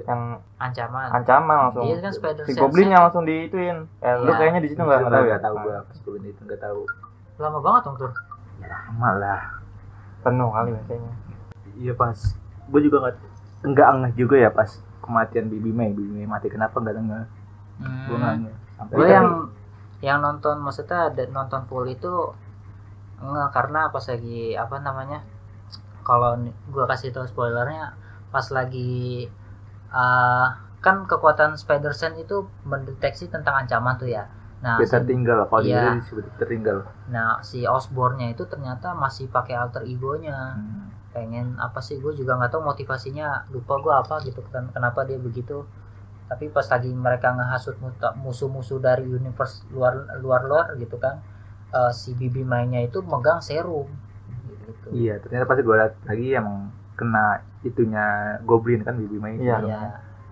[0.00, 0.22] yang
[0.56, 1.84] ancaman ancaman langsung.
[1.84, 3.78] Iya kan Spider si Sense-nya Goblinnya langsung diituin.
[4.00, 4.38] Eh, lu Iya.
[4.38, 5.28] kayaknya di situ nggak tahu ya?
[5.28, 6.80] Nggak tahu gue pas Goblin itu nggak tahu.
[7.34, 8.12] lama banget dong tuh
[8.60, 9.42] Lama lah.
[10.24, 11.12] Penuh kali biasanya.
[11.76, 12.16] Iya pas
[12.64, 13.16] gue juga nggak
[13.64, 15.92] nggak ngeh juga ya pas kematian Bibi May.
[15.92, 17.26] Bibi May mati kenapa nggak ngeh?
[18.08, 18.34] Gue nggak.
[18.74, 19.28] Sampai gue yang
[20.00, 22.12] yang nonton maksudnya ada nonton full itu
[23.20, 25.24] enggak karena pas lagi apa namanya
[26.04, 27.96] kalau gue kasih tahu spoilernya
[28.28, 29.24] pas lagi
[29.88, 30.46] eh,
[30.84, 34.28] kan kekuatan Spider Sense itu mendeteksi tentang ancaman tuh ya
[34.60, 35.80] nah bisa si, tinggal kalau Iya.
[35.92, 36.78] dia disebut tertinggal.
[37.06, 40.88] nah si Osborne-nya itu ternyata masih pakai alter egonya Hmm.
[41.10, 45.14] pengen apa sih gue juga nggak tahu motivasinya lupa gue apa gitu kan kenapa dia
[45.16, 45.62] begitu
[46.24, 47.78] tapi pas lagi mereka ngehasut
[48.16, 51.22] musuh-musuh dari universe luar luar luar gitu kan
[51.70, 53.86] eh, si Bibi mainnya itu megang serum
[54.58, 57.24] gitu Iya ternyata pasti gue liat lagi emang kena
[57.62, 58.04] itunya
[58.42, 59.34] Goblin kan Bibi May.
[59.36, 59.60] Iya.
[59.60, 59.82] Iya.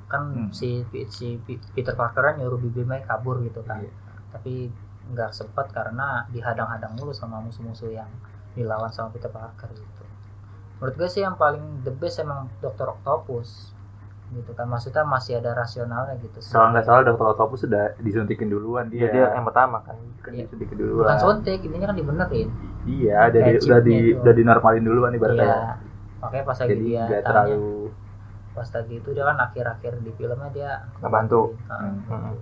[0.04, 0.50] kan Hmm.
[0.50, 1.38] si si
[1.72, 3.92] Peter Parker kan nyuruh Bibi May kabur gitu kan Iya.
[4.32, 4.72] Tapi
[5.04, 8.08] nggak sempat karena dihadang-hadang mulu sama musuh-musuh yang
[8.52, 10.02] dilawan sama Peter Parker gitu
[10.76, 12.90] menurut gue sih yang paling the best emang Dr.
[12.90, 13.70] Octopus
[14.32, 17.26] gitu kan maksudnya masih ada rasionalnya gitu Kalau nggak salah Dr.
[17.30, 19.92] Octopus sudah disuntikin duluan Dia, dia yang pertama kan.
[20.18, 20.48] kan Iya.
[20.48, 21.18] disuntikin bukan duluan.
[21.18, 22.48] suntik ini kan dibenerin
[22.82, 25.44] Iya, udah di, Kayak udah di udah dinormalin duluan ibaratnya.
[25.44, 25.60] iya
[26.18, 27.62] makanya pas lagi Jadi dia tanya terlalu
[28.52, 31.42] pas lagi itu dia kan akhir-akhir di filmnya dia Ngebantu.
[31.62, 31.92] Heeh.
[32.08, 32.32] Hmm.
[32.32, 32.34] Hmm.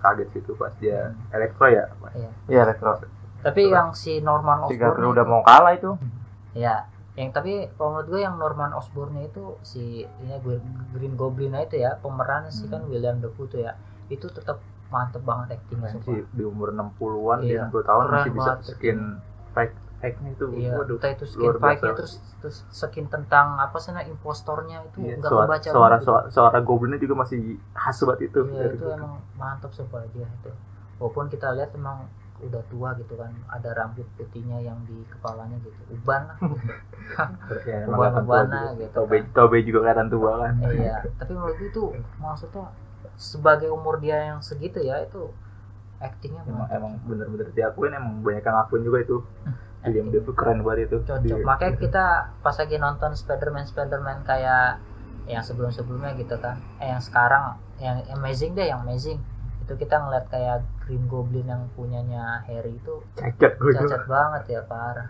[0.00, 1.86] Kaget situ pas dia elektro ya.
[2.46, 2.98] Iya retro.
[3.40, 5.96] tapi yang si Norman Osborn udah mau kalah itu.
[6.52, 6.84] Ya,
[7.14, 10.60] yang tapi kalau menurut gue yang Norman Osborn itu si ini Green
[10.90, 12.90] Green Goblin itu ya pemerannya sih kan Hmm.
[12.90, 13.72] William Dafoe tuh ya
[14.08, 17.48] itu tetap mantep banget actingnya Kan sih di umur 60-an, Iya.
[17.64, 18.66] di 60 tahun Keren masih bisa banget.
[18.66, 18.98] skin
[19.50, 21.60] fake Act-nya itu iya waduh entah itu skin biasa.
[21.60, 25.96] fight-nya terus terus skin tentang apa sih nah impostornya itu Iya, nggak suara, kebaca suara,
[25.96, 26.04] gitu.
[26.06, 27.38] suara, suara goblinnya juga masih
[27.70, 28.86] khas banget itu Iya itu gitu.
[28.90, 30.50] emang mantap sumpah dia itu.
[30.96, 32.08] Walaupun kita lihat emang
[32.40, 36.38] udah tua gitu kan, ada rambut putihnya yang di kepalanya gitu, uban lah.
[37.62, 38.80] Ya, Ubah-ubahnya juga.
[38.80, 39.24] gitu Tobe, kan.
[39.34, 41.82] Tobe juga kelihatan tua kan iya, tapi menurut itu
[42.16, 42.70] maksudnya
[43.16, 45.28] sebagai umur dia yang segitu ya itu
[45.98, 49.16] actingnya emang emang bener-bener diakuin emang banyak yang ngakuin juga itu
[49.80, 51.24] Acting dia keren banget itu cocok.
[51.24, 52.04] Di- Makanya kita
[52.38, 54.76] pas lagi nonton Spider-Man Spider-Man kayak
[55.24, 56.60] yang sebelum-sebelumnya gitu kan.
[56.76, 59.16] Eh yang sekarang yang amazing deh, yang amazing.
[59.62, 64.42] Itu kita ngeliat kayak Green Goblin yang punyanya Harry itu cacat gue juga cacat banget
[64.50, 65.06] ya parah.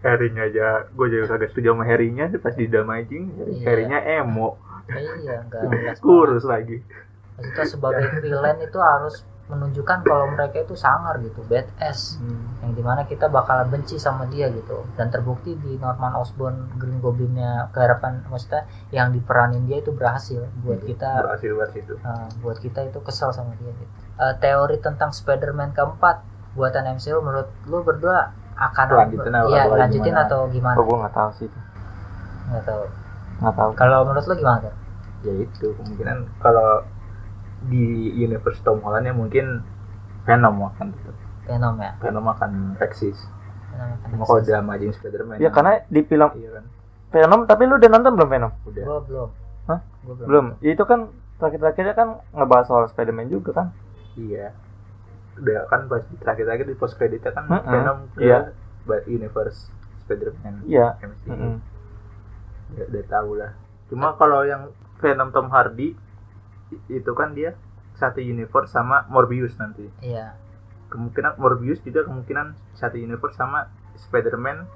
[0.00, 3.64] Harry-nya aja gue juga kagak setuju sama Harry-nya pas di damaging Iya.
[3.64, 4.60] Harry-nya emo
[4.92, 6.84] iya, enggak kurus lagi
[7.34, 12.16] Maksudnya sebagai villain itu harus menunjukkan kalau mereka itu sangar gitu, badass.
[12.58, 14.88] Yang di mana kita bakalan benci sama dia gitu.
[14.94, 20.80] Dan terbukti di Norman Osborn Green Goblinnya keharapan maksudnya yang diperanin dia itu berhasil buat
[20.80, 23.90] kita berhasil banget itu uh, buat kita itu kesel sama dia gitu.
[24.16, 29.34] Uh, teori tentang Spider-Man keempat buatan MCU menurut lu berdua akan Lanjutin?
[29.50, 30.24] Iya, Atau lanjutin gimana?
[30.24, 30.76] atau gimana?
[30.78, 31.48] oh gue nggak tahu sih
[32.46, 32.84] Nggak tahu.
[33.42, 34.70] nggak tahu Kalau menurut lu gimana?
[35.20, 36.86] Ya itu kemungkinan kalau
[37.64, 39.64] di universe Tom Holland ya mungkin
[40.22, 41.92] Venom akan tetap Venom ya.
[41.98, 43.18] Venom akan eksis
[43.70, 46.64] Venom akan cuma kalau Amazing Spider-Man ya karena di film iya kan
[47.10, 49.28] Venom tapi lu udah nonton belum Venom udah Gua belum.
[49.64, 49.80] Hah?
[50.02, 50.26] Gua belum.
[50.26, 51.00] belum itu kan
[51.34, 53.66] terakhir-terakhirnya kan ngebahas soal Spider-Man juga kan
[54.14, 54.52] iya
[55.34, 57.66] udah kan pas terakhir-terakhir di post creditnya kan Mm-mm.
[57.66, 58.38] Venom ke Iya.
[58.82, 59.66] ba- universe
[60.00, 61.54] Spider-Man iya MCU Mm-mm.
[62.72, 63.50] ya, udah tahu lah
[63.84, 65.92] cuma kalau yang Venom Tom Hardy
[66.86, 67.54] itu kan dia
[67.94, 70.34] satu universe sama Morbius nanti Iya.
[70.86, 74.66] kemungkinan Morbius juga kemungkinan satu universe sama Spider-Man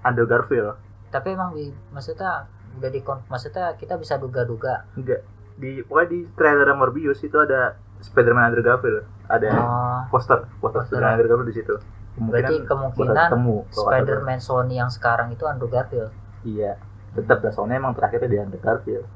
[0.00, 0.74] Andrew Garfield
[1.08, 4.82] Tapi emang di maksudnya udah di maksudnya kita bisa duga-duga.
[4.92, 5.22] enggak
[5.54, 10.90] di pokoknya di trailer Morbius itu ada Spider-Man Andrew Garfield ada Oh, poster poster Poster.
[10.90, 11.74] Spider-Man Andrew Garfield di situ
[12.16, 13.56] berarti bakal kemungkinan ketemu.
[13.70, 16.10] Spider-Man Sony yang sekarang itu Andrew Garfield.
[16.42, 16.74] iya
[17.12, 19.06] tetap lah soalnya emang terakhirnya di Andrew Garfield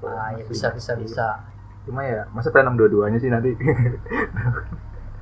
[0.00, 1.26] Ah, ya bisa bisa bisa.
[1.82, 3.52] Cuma ya masa Venom dua-duanya sih nanti?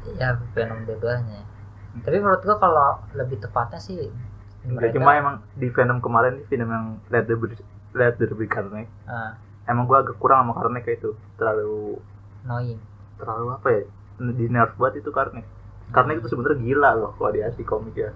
[0.06, 1.40] Iya, Venom dua-duanya.
[2.00, 4.08] Tapi menurut gua kalau lebih tepatnya sih
[4.60, 7.56] Enggak, mereka- cuma emang di Venom kemarin di film yang Let the Be
[7.96, 8.92] Let the Be Carnage.
[9.08, 11.10] Ah, emang gua agak kurang sama Carnage kayak itu.
[11.36, 11.96] Terlalu
[12.44, 12.80] annoying.
[13.16, 13.82] terlalu apa ya?
[14.20, 15.48] Di nerf banget itu Carnage.
[15.90, 18.12] Carnage itu sebenarnya gila loh kalau di asli komik ya.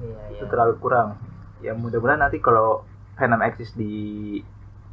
[0.00, 0.38] Iya, iya.
[0.38, 1.18] itu terlalu kurang.
[1.60, 2.82] Ya mudah-mudahan nanti kalau
[3.14, 3.92] Venom eksis di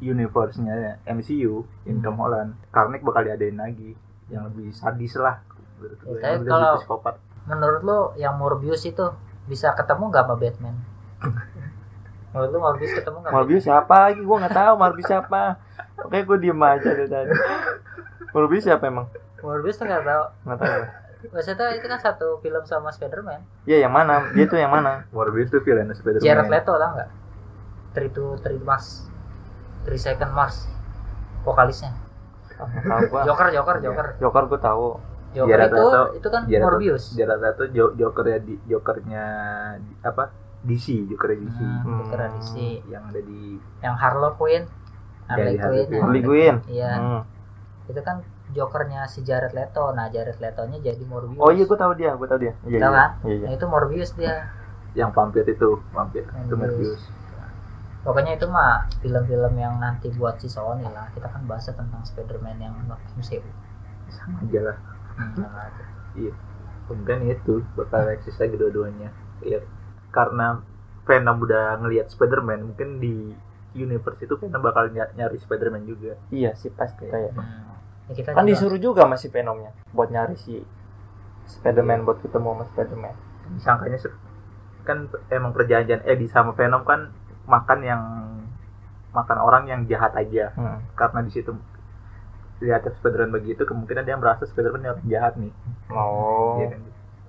[0.00, 2.04] universe-nya MCU in Hmm.
[2.04, 3.92] Tom Holland Carnage bakal diadain lagi
[4.28, 5.42] yang lebih sadis lah
[5.76, 9.00] menurut Ya, lebih kalau- psikopat Menurut lo yang Morbius itu
[9.44, 10.76] bisa ketemu nggak sama Batman?
[12.28, 13.26] menurut lo Morbius ketemu nggak?
[13.26, 15.40] sama Morbius siapa lagi gue nggak tahu Morbius siapa
[15.98, 17.32] oke gue diem aja dari tadi
[18.30, 19.38] Morbius siapa emang Batman?
[19.40, 20.24] Morbius tuh nggak tahu.
[20.44, 20.88] nggak tahu gue.
[21.28, 23.42] Maksudnya itu kan satu film sama Spider-Man.
[23.64, 27.10] Iya yang mana dia tuh yang mana Morbius tuh villain Spider-Man Jared Leto tau nggak?
[27.90, 28.60] Three to Three
[29.88, 30.66] Second Mars,
[31.42, 31.92] vokalisnya.
[33.24, 34.06] Joker, Joker, Joker.
[34.18, 34.86] Joker gue tahu
[35.30, 35.86] Joker Jared itu
[36.16, 37.04] itu kan Jared Morbius.
[37.12, 39.24] Jared Leto jo- jokernya di jokernya
[39.78, 41.98] di- apa DC jokernya DC Nah, Hmm.
[42.02, 42.54] Joker DC.
[42.86, 44.64] yang ada di Yang Harley Quinn,
[45.26, 46.02] Harley di Harley Quinn.
[46.02, 47.22] Harley Quinn Iya, Hmm.
[47.86, 48.16] itu kan
[48.48, 49.92] Jokernya si Jared Leto.
[49.92, 51.36] Nah, Jared Letonya jadi Morbius.
[51.36, 53.10] oh iya gue tahu dia gue tahu dia iya Tahu iya kan?
[53.22, 53.44] iya, iya.
[53.44, 54.34] Nah, itu Morbius dia.
[54.94, 57.02] yang vampir itu vampir itu Morbius.
[58.08, 61.12] Pokoknya itu mah film-film yang nanti buat si Sony lah.
[61.12, 62.74] Kita kan bahas tentang Spider-Man yang
[63.14, 63.44] MCU.
[64.08, 64.76] sama aja lah.
[65.14, 65.84] Hmm, sama aja.
[66.88, 69.12] kemudian itu bakal eksis lagi dua-duanya.
[69.38, 69.60] Ya
[70.08, 70.64] karena
[71.04, 73.36] Venom udah ngelihat Spider-Man mungkin di
[73.74, 76.16] universe itu Venom bakal ny- nyari Spider-Man juga.
[76.28, 77.76] Iya sih pasti kayak Hmm.
[78.08, 80.64] Ya, kita kan juga- disuruh juga masih Venomnya buat nyari si
[81.44, 83.14] Spiderman buat ketemu sama Spiderman.
[83.50, 84.16] Disangkanya se-
[84.82, 87.12] kan emang perjanjian Eddie sama Venom kan
[87.48, 88.02] makan yang
[89.10, 90.92] makan orang yang jahat aja hmm.
[90.94, 91.56] karena di situ
[92.60, 95.52] lihat Spider-Man begitu kemungkinan dia merasa Spider-Man yang jahat nih
[95.88, 96.80] oh Iya kan?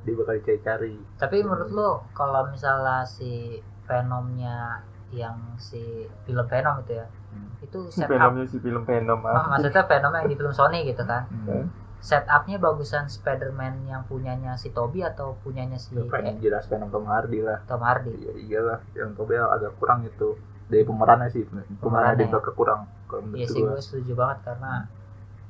[0.04, 6.94] dia bakal dicari-cari Tapi menurut lo kalau misalnya si Venomnya yang si film Venom itu
[7.00, 7.46] ya, Hmm.
[7.62, 9.54] itu setup Venomnya si film Venom Oh, ah.
[9.54, 11.30] maksudnya Venom yang di film Sony gitu kan.
[11.30, 11.70] Hmm.
[12.00, 16.88] Setupnya bagusan Spider-Man yang punyanya si Toby atau punyanya si Ya, pengen eh, jelas Venom
[16.88, 17.60] Tom Hardy lah.
[17.68, 18.16] Tom Hardy.
[18.16, 20.40] iya iyalah yang Tobe agak kurang itu.
[20.72, 21.44] Dari pemerannya sih
[21.84, 22.24] pemerannya.
[22.24, 22.88] Dia agak kurang
[23.36, 24.88] Iya sih gue setuju banget karena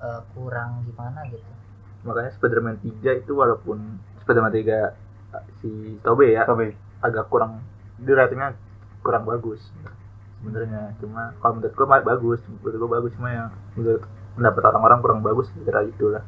[0.01, 1.51] eh, kurang gimana gitu.
[1.99, 4.95] makanya Spider-Man 3 itu walaupun Spider-Man 3
[5.59, 6.71] si Tobe ya Tobe
[7.03, 7.59] agak kurang
[7.99, 8.55] dia ratingnya
[9.03, 9.59] kurang bagus.
[10.39, 12.39] Sebenarnya cuma kalau menurut gue bagus.
[12.47, 14.07] Menurut gue bagus cuma yang menurut
[14.39, 16.23] pendapat orang-orang kurang bagus kira itulah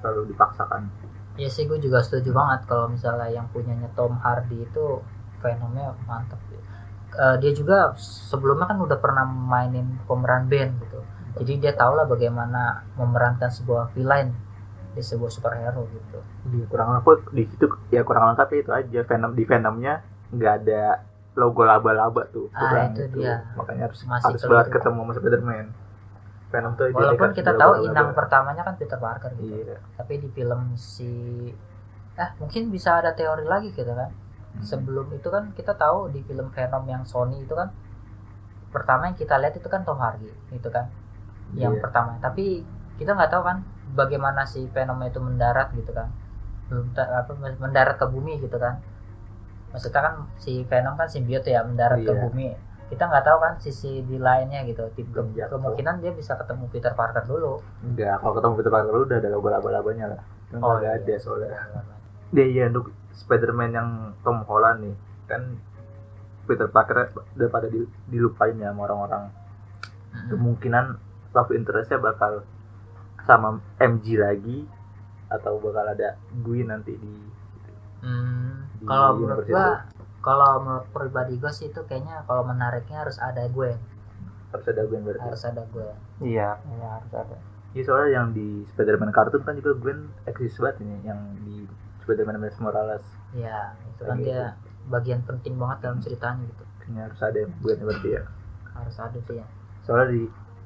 [0.00, 0.88] terlalu dipaksakan.
[1.36, 5.04] Ya sih gue juga setuju banget kalau misalnya yang punyanya Tom Hardy itu
[5.44, 6.40] Venomnya mantep.
[7.16, 11.00] Eh, dia juga sebelumnya kan udah pernah mainin pemeran band gitu.
[11.36, 14.32] Jadi dia tahu lah bagaimana memerankan sebuah villain
[14.96, 16.20] di sebuah superhero gitu.
[16.48, 19.00] Iya, kurang lengkap di situ ya kurang lengkap ya itu aja.
[19.04, 20.00] Venom di Venomnya
[20.32, 21.04] nggak ada
[21.36, 23.44] logo laba-laba tuh Ah, kurang itu dia.
[23.54, 25.66] makanya harus Masih harus banget ketemu sama Spiderman
[26.46, 29.50] Venom tuh walaupun kita tahu inang pertamanya kan Peter Parker gitu.
[29.66, 29.78] Iya.
[29.98, 31.10] Tapi di film si
[32.16, 34.10] eh mungkin bisa ada teori lagi gitu kan.
[34.56, 34.64] Hmm.
[34.64, 37.68] sebelum itu kan kita tahu di film Venom yang Sony itu kan
[38.72, 40.88] pertama yang kita lihat itu kan Tom Hardy itu kan
[41.52, 41.82] yang Iya.
[41.84, 42.16] pertama.
[42.18, 42.64] Tapi
[42.96, 43.60] kita nggak tahu kan
[43.92, 46.08] bagaimana si Venom itu mendarat gitu kan.
[46.72, 48.80] Belum apa mendarat ke bumi gitu kan.
[49.76, 52.22] Maksudnya kan si Venom kan simbiot ya mendarat ke Iya.
[52.24, 52.46] bumi
[52.86, 54.86] kita nggak tahu kan sisi di lainnya gitu.
[54.94, 55.58] Tim- jatuh.
[55.58, 57.58] kemungkinan dia bisa ketemu Peter Parker dulu.
[57.82, 60.20] Enggak kalau ketemu Peter Parker udah ada logo laba-labanya lah.
[60.22, 60.50] Iya.
[60.52, 61.50] Cuma nggak ada soalnya.
[62.30, 63.88] Dia iya untuk Spider-Man yang
[64.22, 64.96] Tom Holland nih.
[65.26, 65.42] Kan
[66.46, 69.22] Peter Parker udah pada di- dilupain ya sama orang-orang.
[70.30, 70.84] Kemungkinan
[71.32, 72.46] love interestnya bakal
[73.20, 74.62] sama MG lagi
[75.26, 77.14] atau bakal ada Gwen nanti di
[77.96, 79.82] Hmm, Di kalau menurut gua,
[80.26, 83.78] kalau menurut pribadi gua sih itu kayaknya kalau menariknya harus ada gue,
[84.48, 85.88] harus ada Gwen berarti harus ada gue.
[86.20, 87.36] iya kayaknya harus ada
[87.70, 91.68] Iya soalnya yang di Spider-Man kartun kan juga Gwen eksis banget ini yang di
[92.00, 94.40] Spider-Man Miles Morales Ya, itu kan Kayak dia
[94.86, 96.64] bagian penting banget dalam ceritanya gitu.
[96.80, 98.22] kayaknya harus ada yang Gwen berarti ya
[98.72, 99.46] Harus ada sih ya.
[99.84, 100.22] soalnya di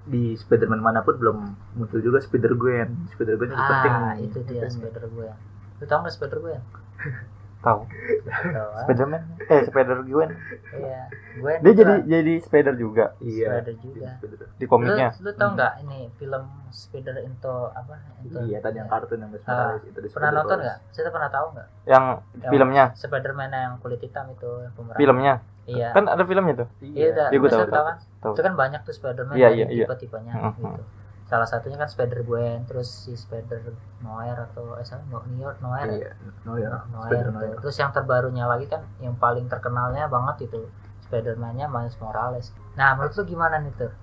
[0.06, 1.38] di Spider-Man mana pun belum
[1.74, 4.62] muncul juga Spider Gwen Spider Gwen juga penting Ah, itu dia.
[4.64, 5.30] Spider gue.
[5.76, 6.56] Lu tau nggak Spider gue?
[7.60, 8.82] tahu ah?
[8.82, 10.30] Spiderman eh Spider Gwen
[10.72, 11.02] Iya,
[11.36, 11.52] gue.
[11.60, 14.10] dia jadi jadi Spider juga iya Spider juga.
[14.16, 14.46] Spider.
[14.54, 17.94] di komiknya Lu, lu tau nggak ini film Spider into apa?
[18.18, 19.44] Into, iya tadi yang kartun yang Ah,
[19.74, 20.78] Morales itu di Pernah nonton nggak?
[20.88, 21.68] Saya pernah tahu nggak?
[21.84, 24.96] yang Yang filmnya Spider-Man yang kulit hitam itu yang pemeran.
[24.96, 25.34] filmnya
[25.66, 25.88] Iya.
[25.92, 27.28] kan ada filmnya tuh Iya.
[27.28, 27.84] Iya, gua tahu, tahu.
[27.84, 27.96] kan?
[28.20, 28.32] Tahu.
[28.32, 29.84] Itu kan banyak tuh Spider-Man Iya, iya, iya.
[29.84, 30.52] tipe-tipenya Mhm.
[30.56, 30.82] gitu.
[31.30, 33.70] Salah satunya kan Spider Gwen, terus si Spider
[34.02, 35.86] Noir atau eh no, New York Noir.
[35.86, 35.94] ya?
[35.94, 36.12] iya
[36.42, 37.34] no ya Noir Spider tuh.
[37.38, 40.66] Noir Terus yang terbarunya lagi kan yang paling terkenalnya banget itu
[41.06, 42.50] Spider-Man-nya Miles Morales.
[42.74, 43.94] Nah, menurut lu gimana nih tuh?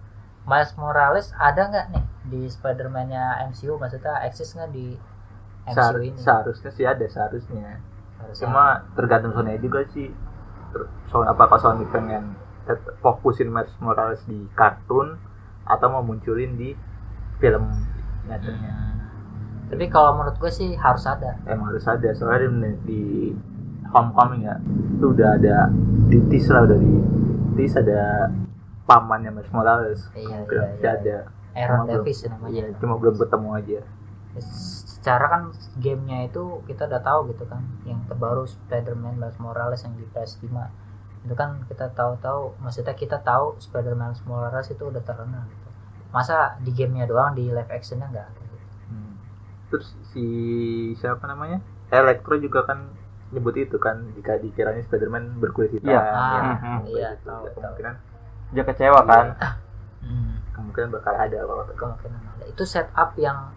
[0.47, 3.75] Miles Morales ada nggak nih di Spider-Man-nya MCU?
[3.75, 4.95] Maksudnya eksis nggak di
[5.67, 6.15] MCU ini?
[6.15, 7.83] seharusnya sih ada seharusnya
[8.17, 8.47] Harusnya.
[8.47, 10.09] cuma tergantung Sony juga sih
[11.11, 12.33] Sony apakah Sony pengen
[13.03, 15.19] fokusin Miles Morales di kartun
[15.67, 16.71] atau mau munculin di
[17.37, 17.63] film
[18.23, 19.69] nyatanya Hmm.
[19.69, 21.35] Tapi kalau menurut gue sih harus ada.
[21.43, 23.01] emang harus ada soalnya di, di
[23.85, 25.67] Homecoming ya itu udah ada
[26.07, 26.93] di tease lah udah di
[27.53, 28.31] tease ada
[28.83, 30.91] pamannya Miles Morales Iya, iya, iya.
[30.93, 31.17] ada
[31.53, 32.51] Aaron Cuma belum- Davis namanya.
[32.53, 33.79] iya, cuma belum ketemu aja
[34.39, 35.41] secara kan
[35.75, 40.47] gamenya itu kita udah tahu gitu kan yang terbaru Spider-Man Miles Morales yang di PS5
[41.23, 45.66] itu kan kita tahu-tahu maksudnya kita tahu Spider-Man Miles Morales itu udah terkenal gitu
[46.09, 48.41] masa di gamenya doang di live actionnya nggak ada.
[48.87, 49.13] Hmm.
[49.67, 50.25] terus si
[50.95, 52.87] siapa namanya Electro juga kan
[53.27, 55.99] nyebut itu kan jika dikiranya Spider-Man berkulit hitam Iya.
[55.99, 57.27] ya, Ah, kayak iya, gitu.
[57.27, 57.55] tahu, tahu.
[57.59, 57.95] kemungkinan
[58.47, 59.25] dia kecewa kan
[59.97, 63.51] Hmm, kemungkinan bakal ada kalau kemungkinan ada itu setup yang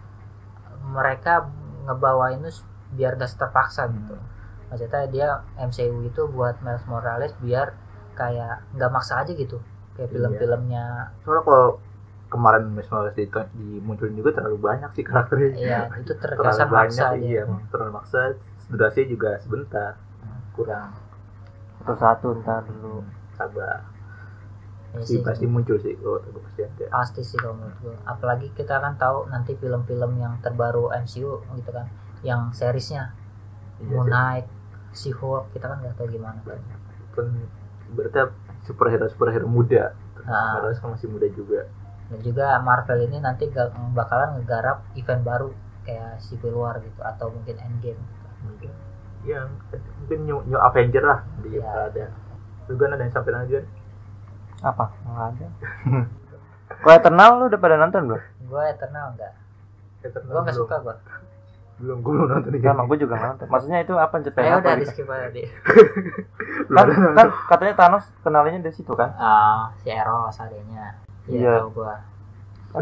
[0.83, 1.47] mereka
[1.87, 2.51] ngebawa itu
[2.91, 4.19] biar gak terpaksa gitu
[4.67, 7.71] maksudnya dia MCU itu buat Miles Morales biar
[8.11, 9.63] kayak nggak maksa aja gitu
[9.95, 10.13] kayak Iya.
[10.13, 10.85] film-filmnya
[11.23, 11.67] soalnya kalau
[12.31, 15.49] kemarin Morales di, dimunculin juga terlalu banyak sih karakternya.
[15.59, 18.39] Iya, itu terlalu banyak iya terlalu maksa.
[18.71, 19.99] Durasinya juga sebentar.
[20.55, 20.95] Kurang.
[21.83, 23.03] Satu-satu ntar dulu.
[23.35, 23.83] Sabar.
[24.91, 27.95] Iya sih sih, pasti muncul sih kalau pasti ada pasti sih kalau menurut gue.
[28.07, 31.87] Apalagi kita kan tahu nanti film-film yang terbaru MCU gitu kan,
[32.23, 33.15] yang seriesnya.
[33.79, 34.07] Iya Moon.
[34.11, 34.47] Knight,
[34.91, 36.39] She-Hulk, kita kan nggak tahu gimana.
[36.43, 36.79] banyak.
[37.15, 37.27] Pun
[37.91, 38.35] berarti
[38.67, 39.91] superhero superhero muda
[40.21, 41.65] Nah, kan masih muda juga
[42.11, 43.47] dan juga Marvel ini nanti
[43.89, 45.49] bakalan ngegarap event baru
[45.81, 47.97] kayak Civil War gitu atau mungkin Endgame.
[47.97, 48.27] Gitu.
[48.41, 48.71] mungkin
[49.21, 49.39] ya
[49.97, 51.87] mungkin new, new Avenger lah di Iya.
[51.87, 52.05] ada
[52.65, 53.57] lu kan ada yang sampai lagi
[54.61, 55.47] apa nggak ada
[56.81, 59.33] kalau Eternal lu udah pada nonton belum Gue Eternal enggak,
[60.03, 60.95] gue nggak suka gue.
[61.77, 64.53] belum gue belum nonton nih sama gue juga nggak nonton maksudnya itu apa cerita Ya
[64.57, 64.91] udah di gitu?
[64.91, 65.47] skip aja deh.
[66.67, 70.97] kan, kan katanya Thanos kenalnya dari situ kan Ah, si Eros adanya.
[71.29, 71.95] Iya, tahu gua.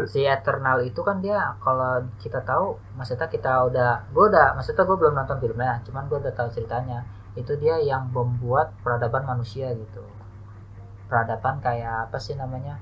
[0.06, 4.96] Si Eternal itu kan dia kalau kita tahu maksudnya kita udah gua udah maksudnya gua
[5.00, 7.00] belum nonton filmnya, cuman gua udah tahu ceritanya.
[7.38, 10.02] itu dia yang membuat peradaban manusia gitu.
[11.06, 12.74] Peradaban kayak apa sih namanya?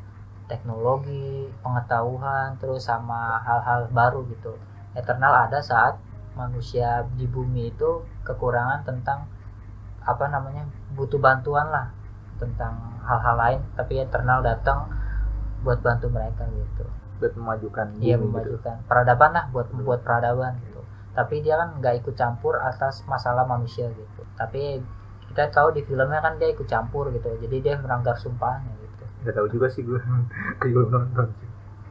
[0.49, 4.57] Teknologi pengetahuan terus sama hal-hal baru gitu.
[4.97, 6.01] Eternal ada saat
[6.33, 9.29] manusia di bumi itu kekurangan tentang
[10.01, 10.65] apa namanya?
[10.97, 11.93] Butuh bantuan lah
[12.41, 12.73] tentang
[13.05, 14.89] hal-hal lain tapi eternal datang
[15.61, 16.85] buat bantu mereka gitu
[17.19, 18.31] buat memajukan Iya gitu.
[18.31, 20.79] memajukan peradaban lah buat membuat peradaban gitu.
[21.11, 24.23] Tapi dia kan nggak ikut campur atas masalah manusia gitu.
[24.35, 24.79] Tapi
[25.27, 27.27] kita tahu di filmnya kan dia ikut campur gitu.
[27.37, 29.03] Jadi dia melanggar sumpahnya gitu.
[29.19, 29.99] nggak tahu juga sih gue
[30.57, 31.49] kayak belum nonton sih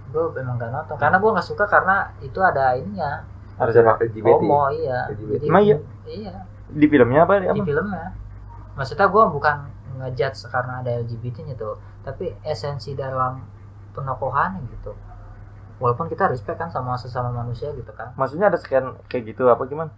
[0.08, 3.28] Gue emang gak nonton karena gue nggak suka karena itu ada ininya
[3.60, 4.00] Ada siapa?
[4.00, 5.00] LGBT homo iya.
[5.12, 5.32] LGBT.
[5.34, 5.78] Jadi Emang iya?
[6.08, 6.34] Iya
[6.72, 7.34] Di filmnya apa?
[7.38, 7.64] di apa?
[7.68, 8.06] filmnya.
[8.74, 9.58] Maksudnya gue bukan
[9.98, 13.44] ngejudge karena ada LGBT-nya tuh, tapi esensi dalam
[13.98, 14.94] penokohannya gitu.
[15.82, 18.14] Walaupun kita respect kan sama sesama manusia gitu kan.
[18.14, 19.90] Maksudnya ada sekian kayak gitu apa gimana?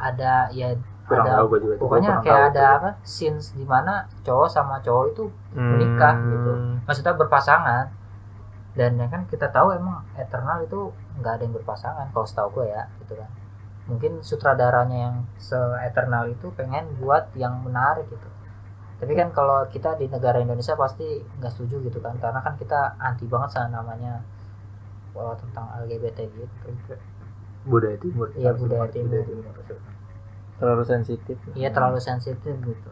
[0.00, 0.72] ada ya
[1.04, 4.48] kurang ada tahu gue juga pokoknya kurang kayak tahu ada apa scenes di mana cowok
[4.48, 6.50] sama cowok itu Menikah, gitu.
[6.56, 6.76] Hmm.
[6.88, 7.86] maksudnya berpasangan
[8.78, 12.70] dan ya kan kita tahu emang eternal itu nggak ada yang berpasangan kalau setahu gue
[12.70, 13.30] ya gitu kan
[13.90, 18.29] mungkin sutradaranya yang se eternal itu pengen buat yang menarik gitu
[19.00, 23.00] tapi kan kalau kita di negara Indonesia pasti nggak setuju gitu kan karena kan kita
[23.00, 24.20] anti banget sama namanya
[25.16, 26.68] oh, tentang LGBT gitu
[27.64, 29.24] budaya timur Iya, budaya dimulai timur.
[30.60, 31.36] Terlalu sensitif.
[31.56, 32.90] Iya terlalu sensitif gitu.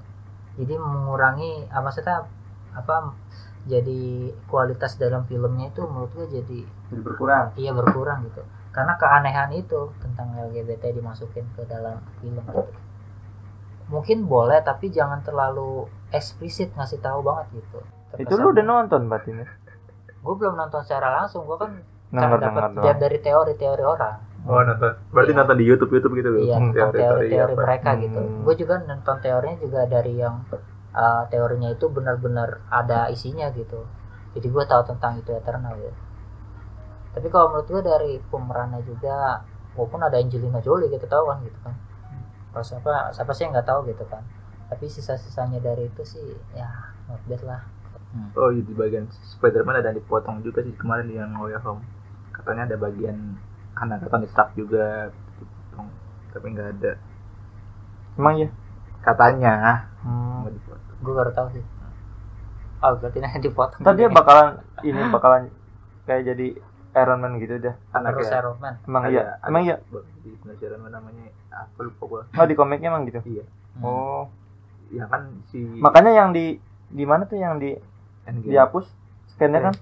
[0.58, 2.24] Jadi mengurangi apa maksudnya
[2.72, 3.12] apa
[3.68, 7.46] jadi kualitas dalam filmnya itu menurut gue jadi Jadi berkurang.
[7.60, 8.40] iya berkurang gitu.
[8.72, 12.64] Karena keanehan itu tentang LGBT dimasukin ke dalam film gitu.
[13.88, 17.78] Mungkin boleh tapi jangan terlalu eksplisit ngasih tahu banget gitu.
[18.16, 19.48] Itu lu udah nonton berarti nih?
[20.20, 21.72] Gue belum nonton secara langsung, gue kan
[22.08, 24.16] Denger dapat dari teori-teori orang.
[24.48, 25.38] oh nonton berarti Iya.
[25.44, 28.20] nonton di YouTube YouTube gitu loh Iya, Hmm, tentang teori-teori mereka gitu.
[28.22, 28.40] Hmm.
[28.48, 30.36] Gue juga nonton teorinya juga dari yang
[30.94, 33.84] uh, teorinya itu benar-benar ada isinya gitu.
[34.32, 35.92] Jadi gue tahu tentang itu eternal ya.
[37.12, 39.42] Tapi kalau menurut gue dari pemerannya juga,
[39.74, 41.74] walaupun ada Angelina Jolie gitu tahu kan gitu kan.
[42.52, 44.22] Kalau siapa siapa sih yang nggak tahu gitu kan.
[44.68, 46.68] Tapi sisa-sisanya dari itu sih ya
[47.08, 47.62] not bad lah.
[48.40, 49.04] oh iya, di bagian
[49.36, 51.84] Spider-Man ada yang dipotong juga sih kemarin yang No Way Home
[52.32, 53.36] katanya ada bagian
[53.76, 55.92] anak Tony Stark juga dipotong
[56.32, 56.92] tapi nggak ada
[58.16, 58.48] Emang iya?
[59.04, 59.54] katanya
[60.02, 60.46] Hmm.
[61.02, 61.64] Gue baru tahu sih.
[62.78, 63.82] Oh berarti nanti dipotong.
[63.82, 65.50] Ntar dia bakalan ini bakalan
[66.06, 66.46] kayak jadi
[66.98, 67.74] Iron Man gitu dah.
[67.92, 68.74] anak ya Iron Man.
[68.82, 69.22] Emang Ada- iya?
[69.34, 69.76] ada Emang iya?
[70.18, 73.20] di penasaran namanya apa lupa gua Oh di komiknya emang gitu.
[73.24, 73.84] iya Hmm.
[73.84, 74.22] Oh.
[74.88, 76.56] ya kan si Makanya yang di
[76.88, 77.76] di mana tuh yang di
[78.24, 78.50] Endgame.
[78.50, 78.86] dihapus
[79.28, 79.74] scan-nya kan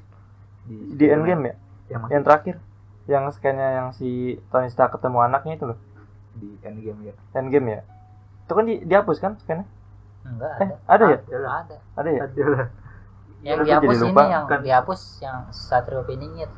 [0.65, 1.55] di, di Endgame ya?
[1.89, 2.55] yang Yang terakhir
[3.07, 4.09] yang scan-nya yang si
[4.47, 5.79] Tony Stark ketemu anaknya itu loh.
[6.35, 7.81] di Endgame ya Endgame ya.
[8.43, 9.67] Itu kan di, dihapus kan scan-nya?
[10.23, 10.75] Enggak Eh, ada.
[10.87, 11.19] ada ya?
[11.23, 11.77] ada Ada.
[11.97, 12.21] Ada ya?
[12.23, 12.45] ada
[13.39, 16.51] Yang Aku dihapus ini yang Kan- dihapus yang Satrio Piningit.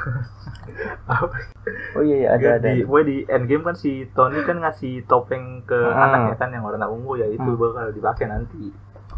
[1.96, 2.68] Oh iya, iya ada Ada, ada.
[2.72, 5.98] di, pokoknya di Endgame kan si Tony kan ngasih topeng ke Hmm.
[5.98, 7.58] anaknya kan yang warna ungu ya itu Hmm.
[7.60, 8.70] bakal dipakai nanti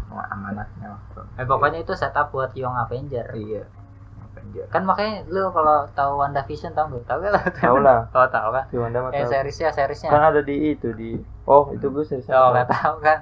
[0.09, 0.89] sama anaknya
[1.37, 3.29] Eh pokoknya itu setup buat Young Avenger.
[3.33, 3.63] iya
[4.33, 7.05] Avenger Kan makanya lu kalau tahu WandaVision tahu nggak?
[7.09, 7.43] Tahu lah?
[7.53, 7.99] Tahu lah.
[8.17, 8.65] Oh tahu kan?
[8.69, 9.29] Si Wanda mah Eh tahu.
[9.29, 10.09] seriesnya seriesnya.
[10.09, 11.11] Kan ada di itu di
[11.45, 12.27] Oh, itu gue serius.
[12.33, 13.19] Oh nggak tahu kan?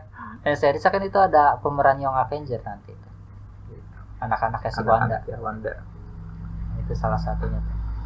[0.47, 2.95] Eh seriesnya kan itu ada pemeran Young Avenger nanti.
[4.21, 5.17] Anak-anaknya si Wanda.
[5.17, 5.73] anak ya Wanda
[6.85, 7.61] Itu salah satunya.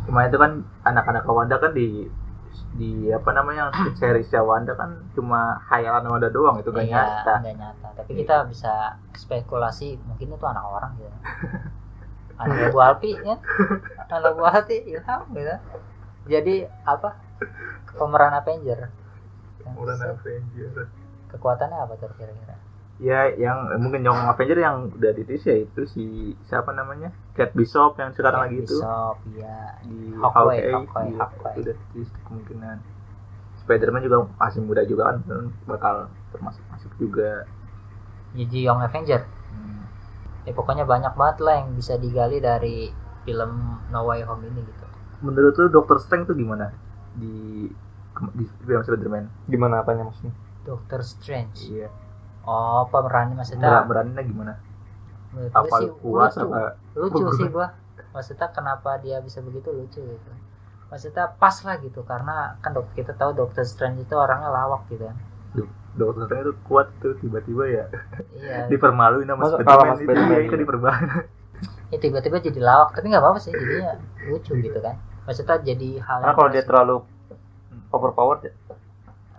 [0.05, 2.05] cuma itu kan anak-anak Wanda kan di
[2.77, 7.55] di apa namanya seriesnya Wanda kan cuma hayalan Wanda doang itu gak Iya, nyata nggak
[7.57, 7.87] nyata.
[7.97, 11.09] Tapi kita bisa spekulasi mungkin itu anak orang gitu.
[12.41, 13.35] anak Bu Alpi ya.
[14.11, 15.55] Anak Bu Alpi Ilham gitu.
[16.29, 17.15] Jadi apa?
[17.95, 18.91] Pemeran Avenger.
[19.65, 20.85] Udah Avenger
[21.31, 22.55] Kekuatannya apa tuh kira-kira?
[22.95, 27.51] Ya yang eh, mungkin yang Avenger yang udah ditis ya itu si siapa namanya Kate
[27.51, 29.59] Bishop yang sekarang lagi itu Bishop, ya.
[29.83, 31.51] di Hawkeye, Hawkeye, Hawkeye, iya, Hawkeye.
[31.51, 32.77] itu udah ditis kemungkinan
[33.59, 35.17] Spiderman juga masih muda juga kan
[35.67, 35.95] bakal
[36.31, 37.43] termasuk masuk juga
[38.35, 39.23] Jadi Young Avenger.
[39.55, 39.87] Hmm.
[40.43, 42.91] Ya pokoknya banyak banget lah yang bisa digali dari
[43.23, 44.85] film No Way Home ini gitu.
[45.23, 46.69] menurut lu Doctor Strange tuh gimana
[47.15, 47.65] di
[48.35, 50.35] di film Spiderman Gimana apanya maksudnya?
[50.67, 51.65] Doctor Strange.
[51.71, 51.87] iya
[52.45, 54.53] Oh, pemerannya maksudnya Beran beraninya gimana?
[55.33, 56.45] Menurut apa sih lu puas lucu.
[56.45, 56.61] apa
[56.93, 57.67] lucu sih gua.
[58.13, 60.31] Maksudnya kenapa dia bisa begitu lucu gitu.
[60.93, 65.09] Maksudnya pas lah gitu karena kan dok kita tahu Doctor Strange itu orangnya lawak gitu
[65.09, 65.17] kan.
[65.97, 67.85] Doctor Strange itu kuat tuh tiba-tiba ya.
[68.37, 68.57] Iya.
[68.71, 70.45] Dipermaluin sama Spiderman itu iya, iya.
[70.45, 71.09] itu dipermaluin.
[71.93, 73.95] Ya tiba-tiba jadi lawak tapi nggak apa-apa sih jadinya
[74.27, 74.99] lucu gitu kan.
[75.23, 76.95] Maksudnya jadi hal Karena yang kalau dia terlalu
[77.93, 78.53] overpowered ya.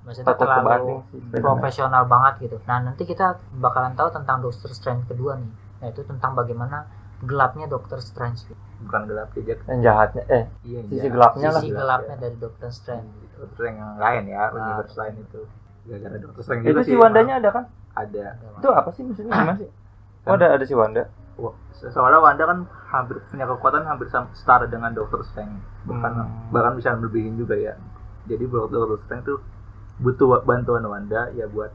[0.06, 0.94] Maksudnya takut terlalu
[1.34, 2.56] profesional banget gitu.
[2.64, 5.50] Nah nanti kita bakalan tahu tentang Doctor Strange kedua nih,
[5.82, 6.86] yaitu tentang bagaimana
[7.18, 8.60] gelapnya Doctor Strange, gitu.
[8.84, 11.10] bukan gelap aja yang jahatnya eh iya Sisi iya.
[11.10, 11.58] gelapnya lah.
[11.58, 13.08] sisi gelapnya dari Doctor Strange.
[13.34, 14.48] Doctor Strange yang lain ya Ah.
[14.52, 15.40] universe lain itu
[15.86, 17.64] gara-gara Doctor Strange itu juga si sih Wandanya ada kan
[17.96, 19.68] ada itu apa sih maksudnya gimana sih
[20.22, 21.02] oh ada ada si Wanda
[21.36, 26.52] Wah, soalnya Wanda kan hampir punya kekuatan hampir sama setara dengan Doctor Strange bahkan Hmm.
[26.52, 27.80] bahkan bisa melebihin juga ya
[28.24, 29.40] jadi Doctor Strange tuh
[29.98, 31.72] butuh bantuan Wanda ya buat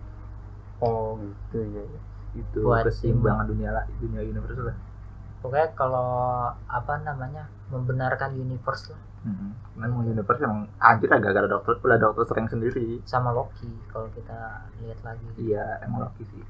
[0.80, 2.00] oh gitu ya, ya.
[2.34, 4.78] itu Buat keseimbangan dunia lah dunia universe lah
[5.42, 6.10] Pokoknya kalau
[6.70, 9.52] apa namanya membenarkan universe lah hmm.
[9.74, 14.38] memang universe emang anjir lah gara-gara Doctor udah Doctor Strange sendiri sama Loki kalau kita
[14.80, 15.26] lihat lagi.
[15.38, 16.44] iya emang Loki sih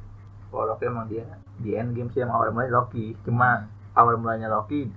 [0.52, 1.24] kalau Loki emang dia
[1.56, 3.64] di Endgame sih emang awal mulanya Loki cuma
[3.96, 4.92] awal mulanya Loki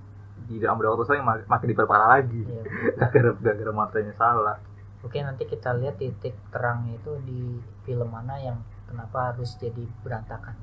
[0.44, 2.62] di dalam Doctor Strange mak- makin diperparah lagi Iya.
[3.14, 4.58] gara-gara matanya salah
[5.04, 8.56] Oke nanti kita lihat titik terangnya itu di film mana yang
[8.88, 10.56] kenapa harus jadi berantakan.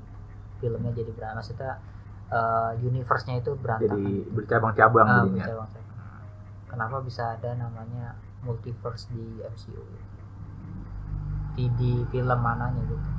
[0.57, 1.39] Filmnya jadi berantakan.
[1.45, 1.73] Maksudnya
[2.33, 4.01] eh, universe-nya itu berantakan.
[4.01, 5.97] jadi bercabang-cabang Ah, jadinya bercabang-cabang.
[6.73, 9.83] Kenapa bisa ada namanya multiverse di MCU?
[11.53, 13.09] Di di film mananya gitu.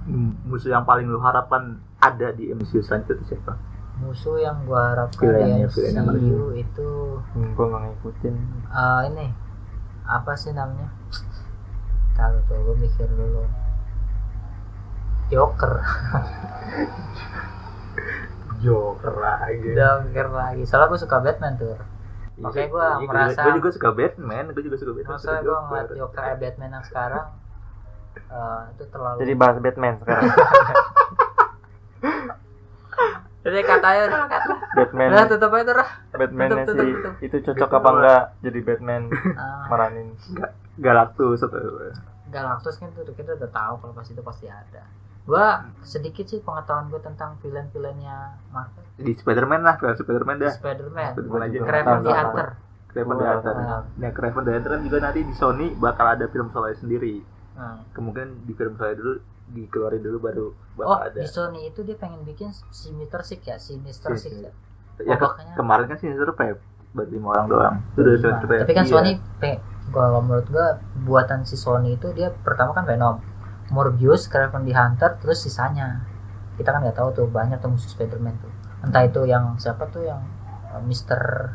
[0.00, 3.58] Hmm, musuh yang paling lu harapkan ada di MCU selanjutnya siapa?
[4.00, 6.88] Musuh yang gua harapkan di MCU itu
[7.36, 8.34] hmm, gue nggak ngikutin
[8.72, 9.26] eh, ini
[10.10, 10.90] apa sih namanya?
[12.12, 13.46] Tahu tuh, gue mikir dulu.
[15.28, 15.78] Joker,
[18.60, 19.70] Joker lagi.
[19.72, 20.62] Joker lagi.
[20.64, 21.78] Soalnya gue suka Batman tuh.
[22.36, 25.14] Makanya gua merasa- Gue juga suka Batman, gue juga suka Batman.
[25.14, 25.62] Masa suka gue Joker.
[25.62, 27.26] ngeliat Joker eh, Batman yang sekarang
[28.10, 29.16] eh, itu terlalu.
[29.18, 30.24] jadi bahas Batman sekarang
[33.40, 34.06] Jadi katanya.
[34.76, 35.90] Batman Udah tutup aja tuh Rah.
[36.12, 37.14] Batmannya tutup, si tutup, tutup.
[37.24, 39.02] itu cocok apa enggak jadi Batman
[39.34, 40.08] Ah, meranin
[40.76, 41.60] Galactus atau
[42.28, 44.84] Galactus kan tuh kita udah tahu kalau pas itu pasti ada.
[45.24, 48.82] Gua sedikit sih pengetahuan gue tentang villain-villainnya Marvel.
[48.96, 50.52] di Spider-Man lah, film Spider-Man dah.
[50.52, 51.58] Spider-Man, Spider-Man aja.
[51.64, 52.10] Kraven the.
[52.12, 52.48] Hunter.
[52.90, 53.54] Craven the Hunter.
[54.00, 57.22] Nah, Craven the Hunter kan juga nanti di Sony bakal ada film solo sendiri.
[57.60, 57.76] Nah.
[57.92, 59.12] Kemungkinan di film solo dulu
[59.50, 61.12] dikeluarin dulu baru bakal Oh, ada.
[61.12, 64.52] di Sony itu dia pengen bikin Sinister Six ya, Sinister Six, Six ya.
[65.02, 66.56] Ya, ke- kemarin kan Sinister Five
[66.90, 67.76] buat lima orang doang.
[67.92, 68.60] Itu udah Sinister Five.
[68.64, 68.92] Tapi kan Iya.
[68.94, 69.12] Sony
[69.90, 70.66] kalau menurut gua
[71.02, 73.18] buatan si Sony itu dia pertama kan Venom,
[73.68, 76.06] Morbius, Kraven the Hunter, terus sisanya.
[76.54, 78.52] Kita kan nggak tahu tuh banyak tuh musuh Spider-Man tuh.
[78.80, 80.22] Entah itu yang siapa tuh yang
[80.70, 81.52] uh, Mister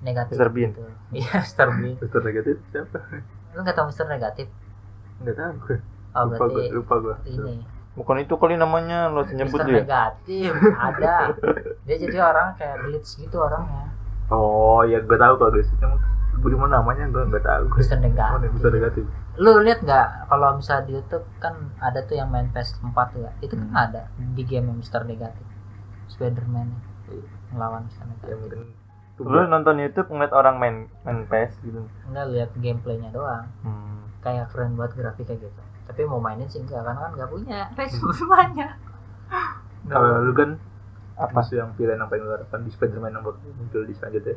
[0.00, 0.48] negatif Mr.
[0.48, 0.70] Bean.
[0.70, 0.84] gitu.
[1.14, 1.68] Iya, Mr.
[1.72, 1.96] Bean.
[1.96, 2.98] Mister negatif siapa?
[3.50, 4.46] Lu nggak tahu Mister negatif?
[5.18, 5.76] Enggak tahu gue.
[6.10, 7.16] Oh, lupa gue, lupa gue.
[7.26, 7.54] ini
[7.94, 11.14] bukan itu kali namanya lo nyebut Mister dia negatif ada.
[11.82, 13.90] Dia jadi orang kayak glitch gitu orangnya.
[14.26, 15.70] Oh, ya gue tahu kalau guys.
[15.74, 15.94] Cuma
[16.44, 17.62] gimana namanya gue nggak tahu.
[17.68, 17.78] Gue.
[17.78, 18.48] Mister Oh, negatif.
[18.50, 19.04] Mister negatif.
[19.34, 23.34] lu lihat nggak kalau misalnya di YouTube kan ada tuh yang main PS4 tuh ya
[23.40, 23.82] itu kan Hmm.
[23.84, 25.42] ada di game yang Mister Negatif
[26.06, 26.70] Spiderman
[27.04, 27.26] Iya.
[27.50, 28.62] ngelawan Mister Ya Negatif mungkin
[29.18, 34.03] lu nonton YouTube ngeliat orang main main PS gitu enggak lihat gameplaynya doang hmm.
[34.24, 35.60] Kayak keren banget grafiknya gitu.
[35.84, 38.72] Tapi mau mainin sih enggak karena kan nggak punya resource banyak
[39.88, 40.50] kalau lu kan
[41.14, 41.30] apa?
[41.30, 44.36] musuh yang villain yang paling lu harapkan di Spider-Man yang bakal muncul di selanjutnya.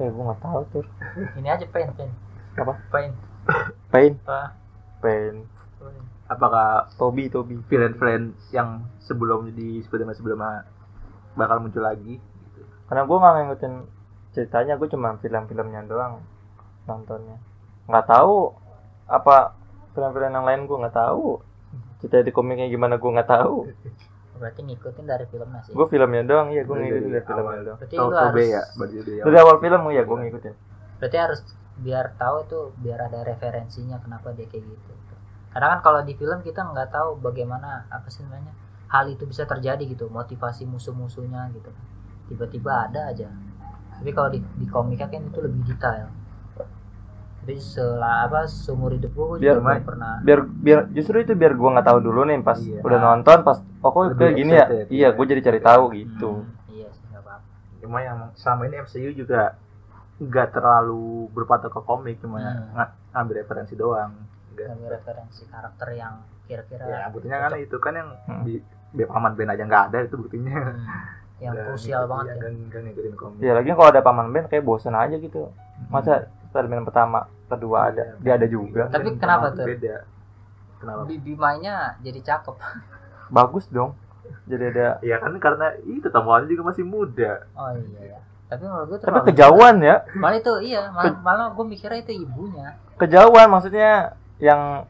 [0.00, 0.84] eh gua nggak tahu tuh
[1.38, 2.10] ini aja pain pain.
[2.54, 2.72] Apa?
[2.90, 3.10] pain.
[3.90, 4.12] Pain.
[4.26, 4.54] Ah
[5.02, 5.44] Pain.
[6.24, 7.60] Apakah Toby Toby.
[7.68, 10.64] villain-villain yang sebelum di Spider-Man sebelumnya
[11.36, 12.16] bakal muncul lagi?
[12.16, 12.60] Gitu.
[12.88, 13.74] karena gua nggak ngikutin
[14.32, 16.24] ceritanya gua cuma film-filmnya doang
[16.88, 17.36] nontonnya.
[17.84, 18.56] Nggak tahu
[19.04, 19.54] apa
[19.92, 21.40] film-film yang lain gua nggak tahu.
[22.00, 23.56] Cerita di komiknya gimana gua nggak tahu.
[24.34, 25.72] Berarti ngikutin dari filmnya sih.
[25.72, 27.28] Gua filmnya doang iya gua Dari ngikutin dari awal.
[27.30, 27.78] filmnya doang.
[27.78, 30.54] Berarti lu harus ya, berarti dari dari awal film ya gua ngikutin.
[30.98, 31.40] Berarti harus
[31.74, 34.92] biar tahu itu biar ada referensinya kenapa dia kayak gitu.
[35.54, 38.50] Karena kan kalau di film kita nggak tahu bagaimana apa sih namanya
[38.90, 41.70] hal itu bisa terjadi gitu motivasi musuh-musuhnya gitu.
[42.30, 43.30] Tiba-tiba ada aja.
[43.94, 46.10] Tapi kalau di, di komiknya kan itu lebih detail
[47.44, 51.76] tapi setelah apa seumur hidup gue Biar- juga pernah biar biar justru itu biar gua
[51.76, 52.80] nggak tahu dulu nih pas Iya.
[52.80, 55.08] udah nonton pas oh kok kayak gini ya excited, iya iya.
[55.12, 57.44] gua jadi cari tahu gitu Hmm, iya sih nggak apa-apa
[57.76, 59.60] Cuma yang selama ini MCU juga
[60.16, 62.72] nggak terlalu berpatok ke komik, cuma Hmm.
[62.72, 64.14] nga- ngambil referensi doang.
[64.50, 66.14] Ngambil referensi karakter yang
[66.44, 68.40] kira-kira Ya, buktinya kan itu kan yang Hmm.
[68.40, 68.62] di
[68.96, 70.54] Paman Ben aja nggak ada itu buktinya.
[70.54, 70.80] hmm,
[71.42, 73.38] yang krusial ngikutin- banget iya, ya nggak ngikutin komik.
[73.38, 75.50] ya lagi kalau ada paman band kayak bosen aja gitu
[75.88, 78.22] masa Spiderman pertama kedua ada Iya.
[78.22, 79.66] dia ada juga Tapi kenapa tuh?
[79.66, 80.06] Beda.
[80.78, 81.02] Kenapa?
[81.04, 82.54] Bi- Bimanya jadi cakep
[83.26, 83.98] bagus dong
[84.44, 87.42] jadi ada Ya kan karena itu tamuannya juga masih muda.
[87.52, 91.64] oh iya ya tapi menurut gue tapi kejauhan ya malah itu iya malah, malah gue
[91.66, 94.84] mikirnya itu ibunya kejauhan maksudnya yang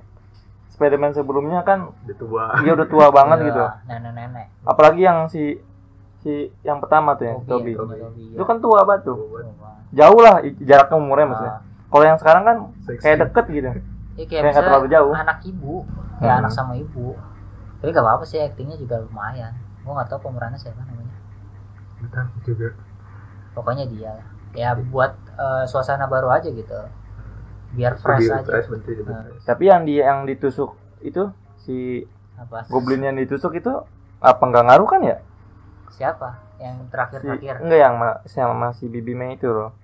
[0.68, 2.44] Spider-Man sebelumnya kan Udah tua.
[2.60, 5.62] dia udah tua banget Iya, gitu nenek-nenek apalagi yang si
[6.24, 7.96] si yang pertama tuh yang Toby, ya, Toby.
[8.00, 9.18] Toby, itu kan tua banget tuh
[9.92, 11.60] jauh lah jaraknya umurnya maksudnya Ah.
[11.86, 12.98] kalau yang sekarang kan Seksi.
[12.98, 13.70] kayak deket gitu
[14.14, 15.10] Iya kayak terlalu jauh.
[15.12, 15.82] anak ibu,
[16.16, 16.40] kayak Hmm.
[16.40, 17.18] anak sama ibu.
[17.76, 19.50] Tapi gak apa-apa sih aktingnya juga lumayan.
[19.82, 21.18] Gue nggak tahu pemerannya siapa namanya.
[21.98, 22.78] Entah juga.
[23.52, 24.26] Pokoknya dia lah.
[24.52, 26.78] Ya buat eh, suasana baru aja gitu.
[27.72, 28.46] Biar fresh Lebih aja.
[28.46, 29.22] fresh, bener, lebih Nah.
[29.42, 30.70] tapi yang di yang ditusuk
[31.00, 32.06] itu si
[32.36, 32.62] Apa?
[32.68, 33.70] goblin yang ditusuk itu
[34.20, 35.18] apa nggak ngaruh kan ya
[35.90, 36.28] Siapa?
[36.56, 37.54] Yang si, terakhir-terakhir.
[37.60, 39.74] enggak yang ma- sama si Bibi Mei itu loh.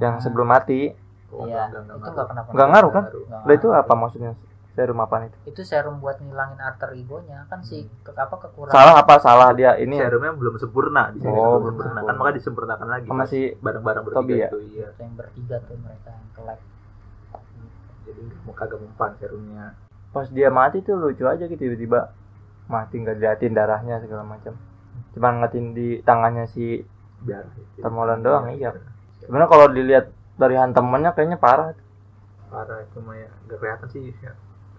[0.00, 0.94] Yang Nah, sebelum mati.
[1.34, 2.48] Oh, Iya, enggak, enggak, itu enggak nggak kenapa.
[2.54, 3.04] nggak ngaruh kan?
[3.44, 4.32] Lah itu apa maksudnya?
[4.74, 5.38] Serum apaan itu?
[5.46, 7.46] Itu serum buat ngilangin alter egonya.
[7.46, 8.74] Kan si ke, apa kekurangan.
[8.74, 9.14] salah apa?
[9.22, 10.10] Salah dia ini ya?
[10.10, 12.00] serumnya belum sempurna di sini Oh, belum sempurna.
[12.02, 14.48] kan makanya disempurnakan lagi si bareng-bareng Toby bertiga ya?
[14.50, 14.88] itu iya.
[14.98, 16.58] Yang bertiga tuh mereka yang ke lab.
[18.04, 19.66] jadi nggak mau kagak mempan serumnya.
[20.10, 22.10] Pas dia mati tuh lucu aja gitu tiba-tiba
[22.66, 24.58] mati nggak diliatin darahnya segala macam
[25.14, 26.82] cuma ngeliatin di tangannya si
[27.24, 27.46] biar
[27.80, 28.74] Tom Holland doang, iya.
[29.22, 31.72] sebenarnya kalau dilihat dari hantamannya kayaknya parah
[32.50, 34.34] parah cuma ya nggak kelihatan sih ya.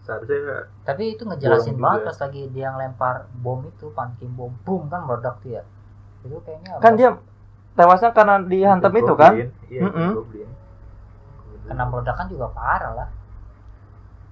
[0.05, 2.09] seharusnya Tapi itu ngejelasin banget juga.
[2.13, 5.63] pas lagi dia ngelempar bom itu, pumpkin bom, boom kan meledak tuh ya.
[6.21, 7.09] Itu kayaknya kan dia
[7.73, 9.33] tewasnya karena dihantam itu kan
[9.65, 10.09] iya Mm-mm.
[10.13, 10.49] goblin
[11.65, 13.09] kena meledakan juga parah lah.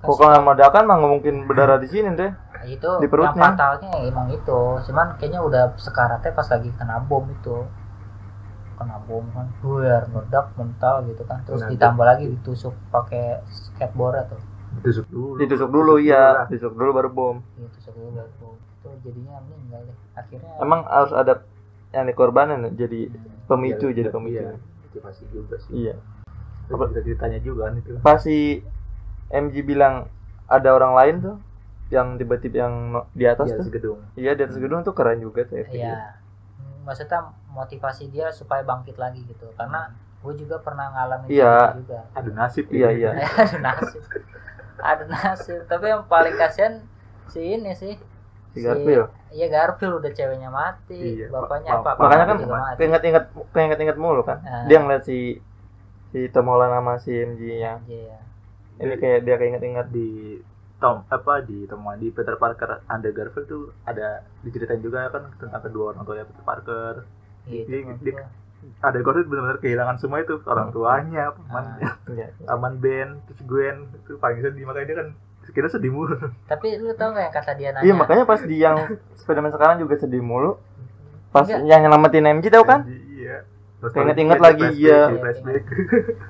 [0.06, 2.32] Kok kalau meledakan mah nggak mungkin berdarah di sini deh
[2.66, 3.42] itu di yang perutnya.
[3.54, 4.60] fatalnya emang itu.
[4.90, 7.68] Cuman kayaknya udah sekaratnya pas lagi kena bom itu.
[8.74, 11.40] Kena bom kan, buar meledak mental gitu kan.
[11.46, 14.38] Terus Kena ditambah lagi ditusuk pakai skateboard atau
[14.82, 15.34] ditusuk dulu.
[15.38, 16.50] Ditusuk dulu iya.
[16.50, 17.36] ditusuk dulu baru bom.
[17.60, 18.56] Ditusuk dulu baru bom.
[18.58, 19.98] Itu jadinya meninggal deh.
[20.18, 21.34] Akhirnya emang harus ada
[21.94, 24.42] yang dikorbanin jadi hmm, pemicu Iya, jadi iya, pemicu.
[24.42, 25.72] iya, motivasi juga sih.
[25.86, 25.96] Iya.
[26.66, 27.90] Terus kita ceritanya juga kan itu.
[28.02, 28.66] Pas si
[29.30, 30.10] MG bilang
[30.50, 31.36] ada orang lain tuh
[31.88, 32.76] yang tiba-tiba yang
[33.12, 35.62] di atas Iya, tuh segedung iya di atas gedung tuh keren juga tuh.
[35.66, 36.18] Iya.
[36.56, 39.46] Hmm, Maksudnya motivasi dia supaya bangkit lagi gitu.
[39.54, 41.54] Karena gue juga pernah ngalamin Iya.
[41.70, 42.00] itu juga.
[42.12, 43.12] aduh nasib iya ya.
[43.12, 43.12] iya
[43.44, 44.02] Aduh nasib.
[44.76, 45.60] Aduh nasib.
[45.66, 46.74] Tapi yang paling kasihan
[47.26, 47.94] si ini sih.
[48.54, 52.02] si Garfield Iya Garfield udah ceweknya mati, Iya, bapaknya pa- apa?
[52.06, 52.38] makanya kan
[52.78, 55.42] keinget-inget keinget-inget mulu kan dia ngeliat si
[56.10, 58.18] si Tom Holland sama si MG nya Iya.
[58.78, 60.38] ini kayak dia keinget-inget di
[60.84, 65.64] Tom apa di temuan di Peter Parker Andrew Garfield tuh ada diceritain juga kan tentang
[65.64, 66.94] kedua orang tua Peter Parker
[67.48, 68.28] dia- gua.
[68.82, 71.96] ada Garfield benar-benar kehilangan semua itu orang tuanya paman Ah.
[72.06, 72.28] Iya.
[72.46, 75.08] paman Ben terus Gwen itu paling sedih makanya dia kan
[75.46, 76.16] kira sedih mulu
[76.46, 77.84] Tapi lu tau gak yang kata dia nanya?
[77.84, 78.76] iya makanya pas di yang
[79.14, 80.56] Spiderman sekarang juga sedih mulu
[81.30, 81.64] pas Enggak.
[81.64, 83.44] yang nyelamatin MG tahu kan iya
[83.80, 85.00] Nostalgia, lagi, iya.
[85.06, 85.64] di flashback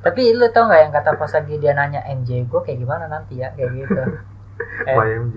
[0.02, 3.38] Tapi lu tau gak yang kata pas lagi dia nanya MJ gue kayak gimana nanti
[3.38, 3.94] ya kayak gitu.
[4.84, 5.36] eh, YMJ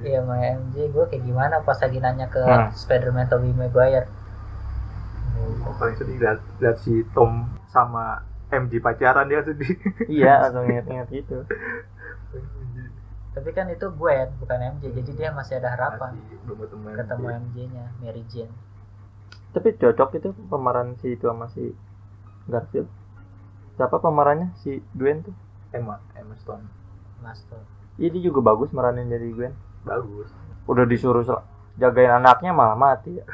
[0.00, 2.70] Iya sama MJ gue kayak gimana pas lagi nanya ke Hmm.
[2.72, 4.06] Spider-Man Tobey Maguire.
[5.60, 7.32] Oh, paling sedih lihat, lihat si Tom
[7.66, 9.72] sama MJ pacaran dia sedih
[10.06, 11.38] iya langsung inget-inget gitu
[13.30, 17.38] Tapi kan itu Gwen bukan MJ jadi dia masih ada harapan Masih ketemu MJ.
[17.38, 18.54] MJ-nya Mary Jane.
[19.50, 21.74] tapi cocok itu pemeran si itu sama si
[22.46, 22.86] Garfield
[23.74, 25.34] siapa pemerannya si Gwen tuh
[25.70, 26.66] Emma Emma Stone
[27.18, 27.58] Master.
[27.58, 29.52] iya dia juga bagus meranin jadi Gwen.
[29.84, 30.32] Bagus.
[30.64, 31.20] Udah disuruh
[31.76, 33.20] jagain anaknya malah mati.
[33.20, 33.24] Ya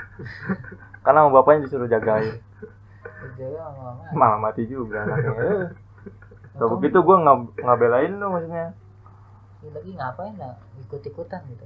[1.06, 2.42] karena sama bapaknya disuruh jagain.
[4.10, 4.66] Malah mati.
[4.66, 5.70] Juga anaknya.
[6.58, 7.16] Kalau begitu gue
[7.62, 8.74] nggak belain lu maksudnya.
[9.62, 10.56] Dia lagi ngapain lah?
[10.82, 11.64] Ikut-ikutan gitu.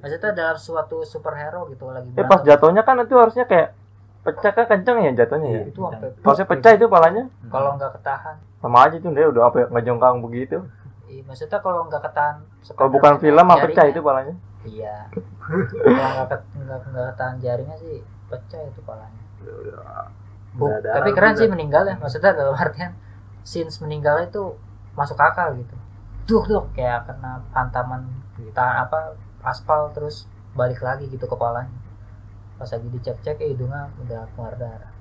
[0.00, 3.76] Maksudnya dalam suatu superhero gitu lagi eh pas jatuhnya kan itu harusnya kayak
[4.24, 5.62] pecah kan kenceng ya jatuhnya ya?
[5.68, 7.24] Itu sampai harusnya pecah itu palanya.
[7.52, 8.36] Kalau nggak ketahan.
[8.64, 10.64] Sama aja tuh dia udah apa ya ngejongkang begitu
[11.10, 12.36] Iya, maksudnya kalau nggak ketahan
[12.78, 15.10] kalau bukan film mah pecah itu palanya Iya.
[15.10, 17.98] kalau nggak ket- nggak nggak ketahan jaringnya sih
[18.30, 19.20] pecah itu palanya.
[19.42, 20.08] Udah- udah-
[20.50, 21.94] Bu, tapi keren sih meninggal ya.
[21.96, 22.94] Maksudnya dalam artian
[23.42, 24.54] scenes meninggalnya itu
[24.94, 25.74] masuk akal gitu.
[26.26, 28.06] Duh, duh kayak kena hantaman
[28.50, 31.70] ta apa aspal terus balik lagi gitu kepalanya.
[32.58, 34.92] Pas lagi dicek-cek eh, hidungnya udah keluar darah.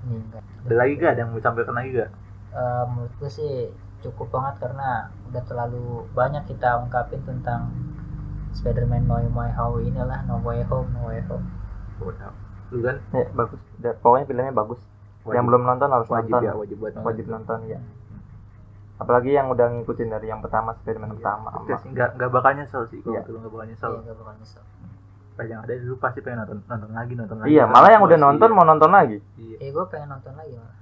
[0.00, 0.40] Meninggal.
[0.40, 2.10] ada lagi gak ada yang mau disampaikan lagi gak
[2.50, 3.52] Eh, menurut gue sih
[4.00, 4.90] cukup banget karena
[5.28, 7.70] udah terlalu banyak kita ungkapin tentang
[8.50, 11.46] Spider-Man No Way Home inilah No Way Home No Way Home.
[12.00, 12.32] Udah.
[12.70, 12.96] lu kan?
[13.10, 13.60] Ya bagus.
[13.76, 14.80] Da- pokoknya filmnya bagus.
[15.20, 16.48] Wajib, yang belum nonton harus wajib nonton.
[16.48, 17.58] ya wajib buat wajib nonton.
[17.68, 17.80] ya
[18.96, 22.82] apalagi yang udah ngikutin dari yang pertama Spiderman pertama Iya sih, nggak nggak bakal nyesel
[22.84, 23.28] sih kalau Iya.
[23.28, 23.90] lu nggak bakal Iya nyesel.
[23.96, 24.64] gak bakal nyesel.
[25.40, 27.48] Yang ada dulu pasti pengen nonton nonton lagi nonton lagi.
[27.48, 28.56] Iya malah yang udah nonton iya.
[28.56, 29.18] mau nonton lagi.
[29.36, 30.76] Iya Eh gue pengen nonton lagi malah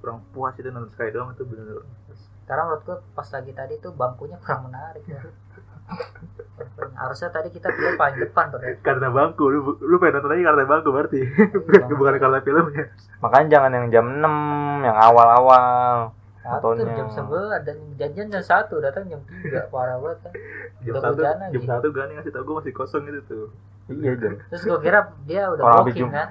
[0.00, 1.82] kurang puas itu nonton sekali doang itu bener
[2.48, 5.04] Karena menurut gue pas lagi tadi tuh bangkunya kurang menarik.
[5.04, 5.20] Ya
[6.98, 8.60] harusnya tadi kita pilih paling depan bro.
[8.82, 11.20] Karena bangku lu lu pengen nonton aja karena bangku berarti.
[11.98, 12.84] Bukan karena filmnya.
[13.22, 15.64] Makanya jangan yang jam 6 yang awal-awal
[16.38, 20.32] Satu jam sebelas dan janjian jam satu datang jam tiga parah banget kan.
[20.80, 21.68] jam Udah satu jam nih.
[21.68, 23.46] satu gani ngasih tau gue masih kosong gitu tuh.
[23.92, 26.28] Iya jam Terus gue kira dia udah Orang booking kan.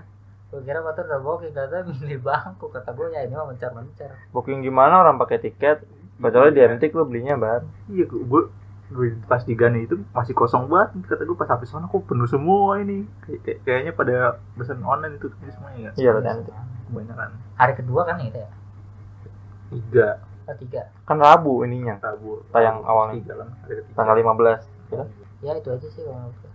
[0.48, 4.12] Gue kira motor udah booking kata milih bangku kata gue ya ini mah mencar mencar.
[4.32, 5.84] booking gimana orang pakai tiket?
[6.18, 7.62] Kecuali di MTik lu belinya bar.
[7.88, 8.42] Iya gue
[8.88, 12.26] gue pas di Gani itu masih kosong banget kata gue pas habis sana kok penuh
[12.26, 13.04] semua ini.
[13.22, 14.16] Kayak- kayak- kayaknya pada
[14.56, 15.92] pesan online itu semuanya ya?
[15.94, 16.56] Iya lo MTik
[16.88, 17.30] kebanyakan.
[17.54, 18.50] Hari kedua kan itu ya.
[19.68, 20.10] tiga.
[20.48, 20.82] Oh, tiga.
[21.04, 22.00] kan Rabu ininya.
[22.00, 22.40] Rabu.
[22.50, 23.20] Tayang awalnya.
[23.20, 23.96] tiga lah hari ketiga.
[24.00, 25.04] Tanggal 15 ya.
[25.38, 26.04] Ya itu aja sih.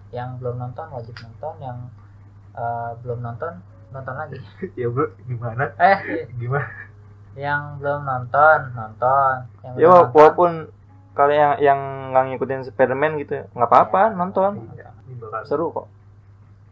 [0.08, 1.78] Yang belum nonton wajib nonton, yang
[2.52, 3.52] eh, belum nonton
[3.92, 4.38] nonton lagi.
[4.80, 5.64] ya bro gimana?
[5.76, 5.98] Eh,
[6.34, 6.68] gimana?
[7.32, 9.34] yang belum nonton nonton.
[9.62, 10.50] Yang ya nonton, walaupun
[11.12, 11.80] kalian yang yang
[12.10, 14.68] nggak ngikutin Spiderman gitu ya, nggak apa-apa nonton.
[14.72, 15.86] Iya, ini bakal seru kok.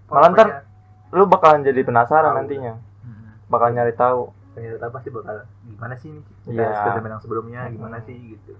[0.08, 0.64] Malah ntar-
[1.10, 2.38] lu bakalan jadi penasaran Tahu.
[2.38, 2.74] nantinya.
[2.76, 3.48] Mm-mm.
[3.48, 4.30] bakal nyari tahu.
[4.50, 6.20] Ternyata pasti bakal gimana sih ini?
[6.44, 7.72] Kita Spiderman yang sebelumnya Hmm.
[7.72, 8.52] gimana sih gitu.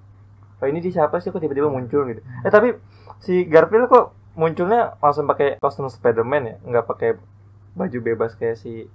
[0.57, 2.21] Oh ini di siapa sih kok tiba-tiba muncul gitu?
[2.41, 2.77] Eh tapi
[3.19, 6.57] si Garfield kok munculnya langsung pakai kostum Spiderman ya?
[6.63, 7.11] Nggak pakai
[7.73, 8.87] baju bebas kayak si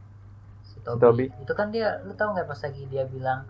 [0.64, 1.00] si Toby.
[1.00, 1.26] Toby.
[1.40, 3.46] Itu kan dia, lu tahu nggak pas lagi dia bilang,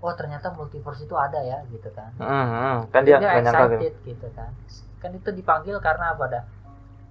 [0.00, 2.10] oh ternyata multiverse itu ada ya, gitu kan.
[2.16, 2.76] Hmm, hmm.
[2.90, 4.50] kan dia nyangka gitu excited gitu kan.
[4.98, 6.44] Kan itu dipanggil karena apa dah?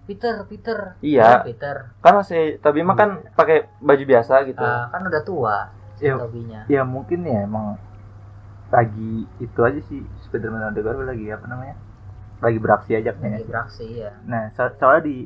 [0.02, 0.98] Peter, Peter.
[1.00, 1.24] Iya.
[1.24, 1.76] Ya, Peter.
[2.02, 5.58] kan si Toby mah kan pakai baju biasa gitu Ah, kan udah tua
[5.96, 6.18] si Iya.
[6.18, 6.62] Tobinya.
[6.66, 7.78] ya mungkin ya emang
[8.72, 11.76] lagi itu aja sih Spiderman Underground lagi apa namanya
[12.40, 14.12] lagi beraksi aja Lagi kayaknya beraksi ya.
[14.26, 15.18] nah so- soalnya di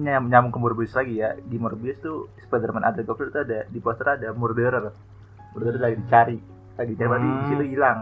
[0.00, 1.36] nyam nyambung ke Morbius lagi ya.
[1.36, 4.90] Di Morbius tuh Spiderman Underground itu ada di poster ada murderer.
[5.52, 6.38] Murderer lagi dicari.
[6.76, 7.36] Lagi dicari berarti Hmm.
[7.36, 7.98] di situ hilang.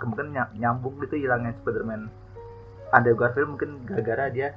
[0.00, 2.08] Kemungkinan ny- nyambung gitu hilangnya Spiderman
[2.88, 4.56] Underground mungkin gara-gara dia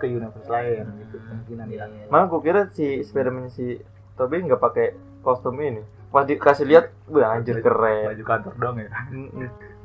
[0.00, 2.04] ke universe lain gitu kemungkinan iya, hilang iya.
[2.08, 3.76] malah gue kira si Spiderman si
[4.16, 5.80] Toby nggak pakai kostum ini.
[6.08, 8.12] Pas dikasih lihat wah anjir keren.
[8.12, 8.88] baju kantor dong ya.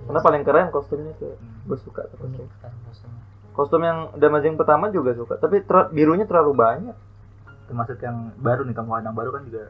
[0.07, 1.35] Karena paling keren kostumnya tuh.
[1.67, 2.47] Gue suka tuh kostum.
[3.55, 6.97] Kostum yang Damaging pertama juga suka tapi ter- birunya terlalu banyak
[7.65, 9.63] termasuk yang baru nih Tom Holland yang baru kan juga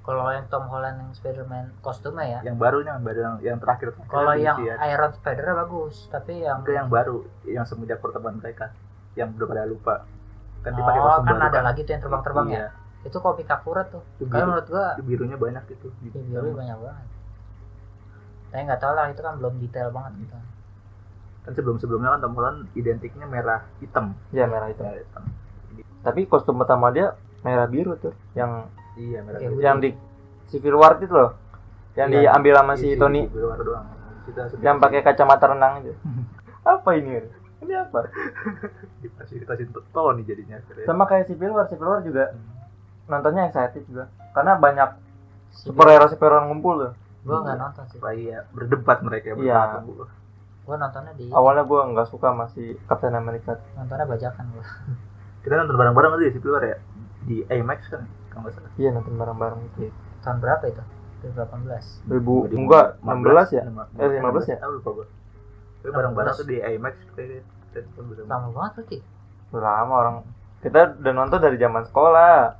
[0.00, 2.40] Kalau yang Tom Holland yang Spider-Man kostumnya ya.
[2.40, 4.74] yang baru yang baru yang, yang terakhir Kalau yang ya.
[4.88, 8.72] Iron Spider bagus, tapi yang Enggak yang baru yang semenjak pertemuan mereka
[9.12, 9.94] yang udah pada lupa
[10.64, 12.56] kan dia pakai Oh, kostum kan baru ada lagi tuh yang terbang-terbang ya.
[12.56, 12.68] iya.
[13.00, 14.02] Itu komik akurat tuh.
[14.16, 17.06] Itu biru, menurut gua itu birunya banyak gitu ya, biru banyak banget.
[18.50, 20.36] Saya nggak tahu lah itu kan belum detail banget gitu.
[21.40, 24.12] Kan sebelum sebelumnya kan Tom Holland identiknya merah hitam.
[24.30, 25.24] Ya merah itu merah hitam.
[26.00, 29.60] Tapi kostum pertama dia merah biru tuh yang iya merah Iya, biru.
[29.60, 29.90] yang di
[30.46, 31.32] Civil War itu loh.
[31.92, 33.20] Yang Iya, diambil sama si Iya, Tony.
[33.24, 33.86] Civil War doang.
[34.60, 35.92] Yang pakai kacamata renang itu.
[36.62, 37.24] Apa ini
[37.60, 38.08] ini apa?
[39.02, 40.84] Difasilitasin Tony jadinya akhirnya.
[40.84, 41.66] sama kayak Civil War.
[41.66, 42.46] Civil War juga Hmm.
[43.06, 44.08] nontonnya excited juga.
[44.30, 44.88] Karena banyak
[45.50, 46.92] Si superhero superhero ngumpul tuh.
[47.20, 47.98] Gua nggak nonton sih.
[47.98, 49.82] lagi ya berdebat mereka Iya.
[49.82, 50.08] berdebat.
[50.70, 54.62] Gua nontonnya di awalnya gue nggak suka masih Captain America nontonnya bajakan gua.
[55.42, 56.76] kita nonton bareng-bareng tadi ya Civil War ya
[57.20, 59.90] di IMAX kan kalau nggak salah iya nonton bareng-bareng itu
[60.20, 60.82] Tahun berapa itu?
[61.26, 62.06] 2018.
[62.06, 63.62] 2000 enggak 16 ya
[63.98, 64.56] Eh, 15 ya?
[64.56, 65.06] Tahu lupa gua.
[65.80, 68.28] Tapi bareng-bareng tuh di IMAX kayak kita nonton bersama.
[68.30, 68.98] Lama banget berarti.
[69.50, 70.16] Udah lama orang
[70.60, 72.54] kita udah nonton dari zaman sekolah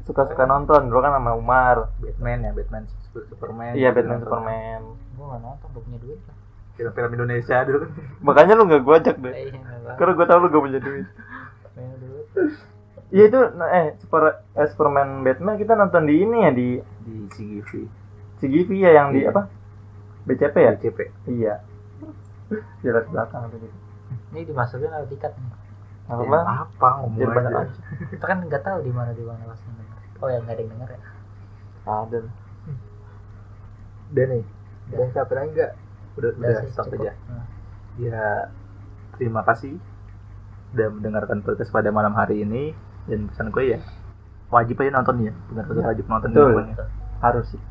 [0.00, 3.76] suka-suka nonton dulu kan sama Umar Batman ya, Batman Super- Superman.
[3.76, 4.18] iya Gitu Batman.
[4.24, 4.80] Superman
[5.14, 6.36] Gua nggak nonton, gua punya duit lah.
[6.80, 7.90] Film-film Indonesia dulu kan.
[8.26, 9.60] makanya lu nggak gue ajak deh Eh, iya,
[9.94, 11.06] karena gue tau lu gak punya duit
[13.10, 14.22] iya itu nah, eh Super
[14.54, 16.68] eh, Superman Batman kita nonton di ini ya di
[17.02, 17.70] di CGV.
[18.38, 19.34] CGV ya yang di Iya.
[19.34, 19.42] apa
[20.24, 20.98] BCP ya DCP.
[21.28, 21.54] iya
[22.84, 23.66] jelas belakang gitu
[24.30, 25.52] Ini dimasukin atau dikat nih?
[26.10, 27.62] apa Ya, apa ngomong aja.
[28.10, 29.60] Kita kan nggak tahu di mana di mana pas.
[30.18, 31.00] Oh ya nggak ada yang denger ya.
[31.86, 32.18] ada
[34.10, 34.42] Dan nih,
[34.90, 35.72] udah capek lagi enggak?
[36.20, 37.02] Udah, udah, sih, stop cukup.
[37.02, 37.12] aja.
[37.26, 37.44] Nah,
[37.96, 38.48] Ya,
[39.14, 39.76] terima kasih
[40.70, 42.76] sudah mendengarkan podcast pada malam hari ini.
[43.04, 43.78] Dan pesan gue ya
[44.48, 45.32] wajib aja nonton ya.
[45.48, 46.52] Benar-benar Iya, wajib nonton betul.
[47.18, 47.62] harus sih.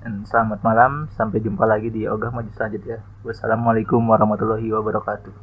[0.00, 3.02] Dan selamat malam sampai jumpa lagi di ogah maju selanjutnya.
[3.26, 5.34] Wassalamualaikum warahmatullahi wabarakatuh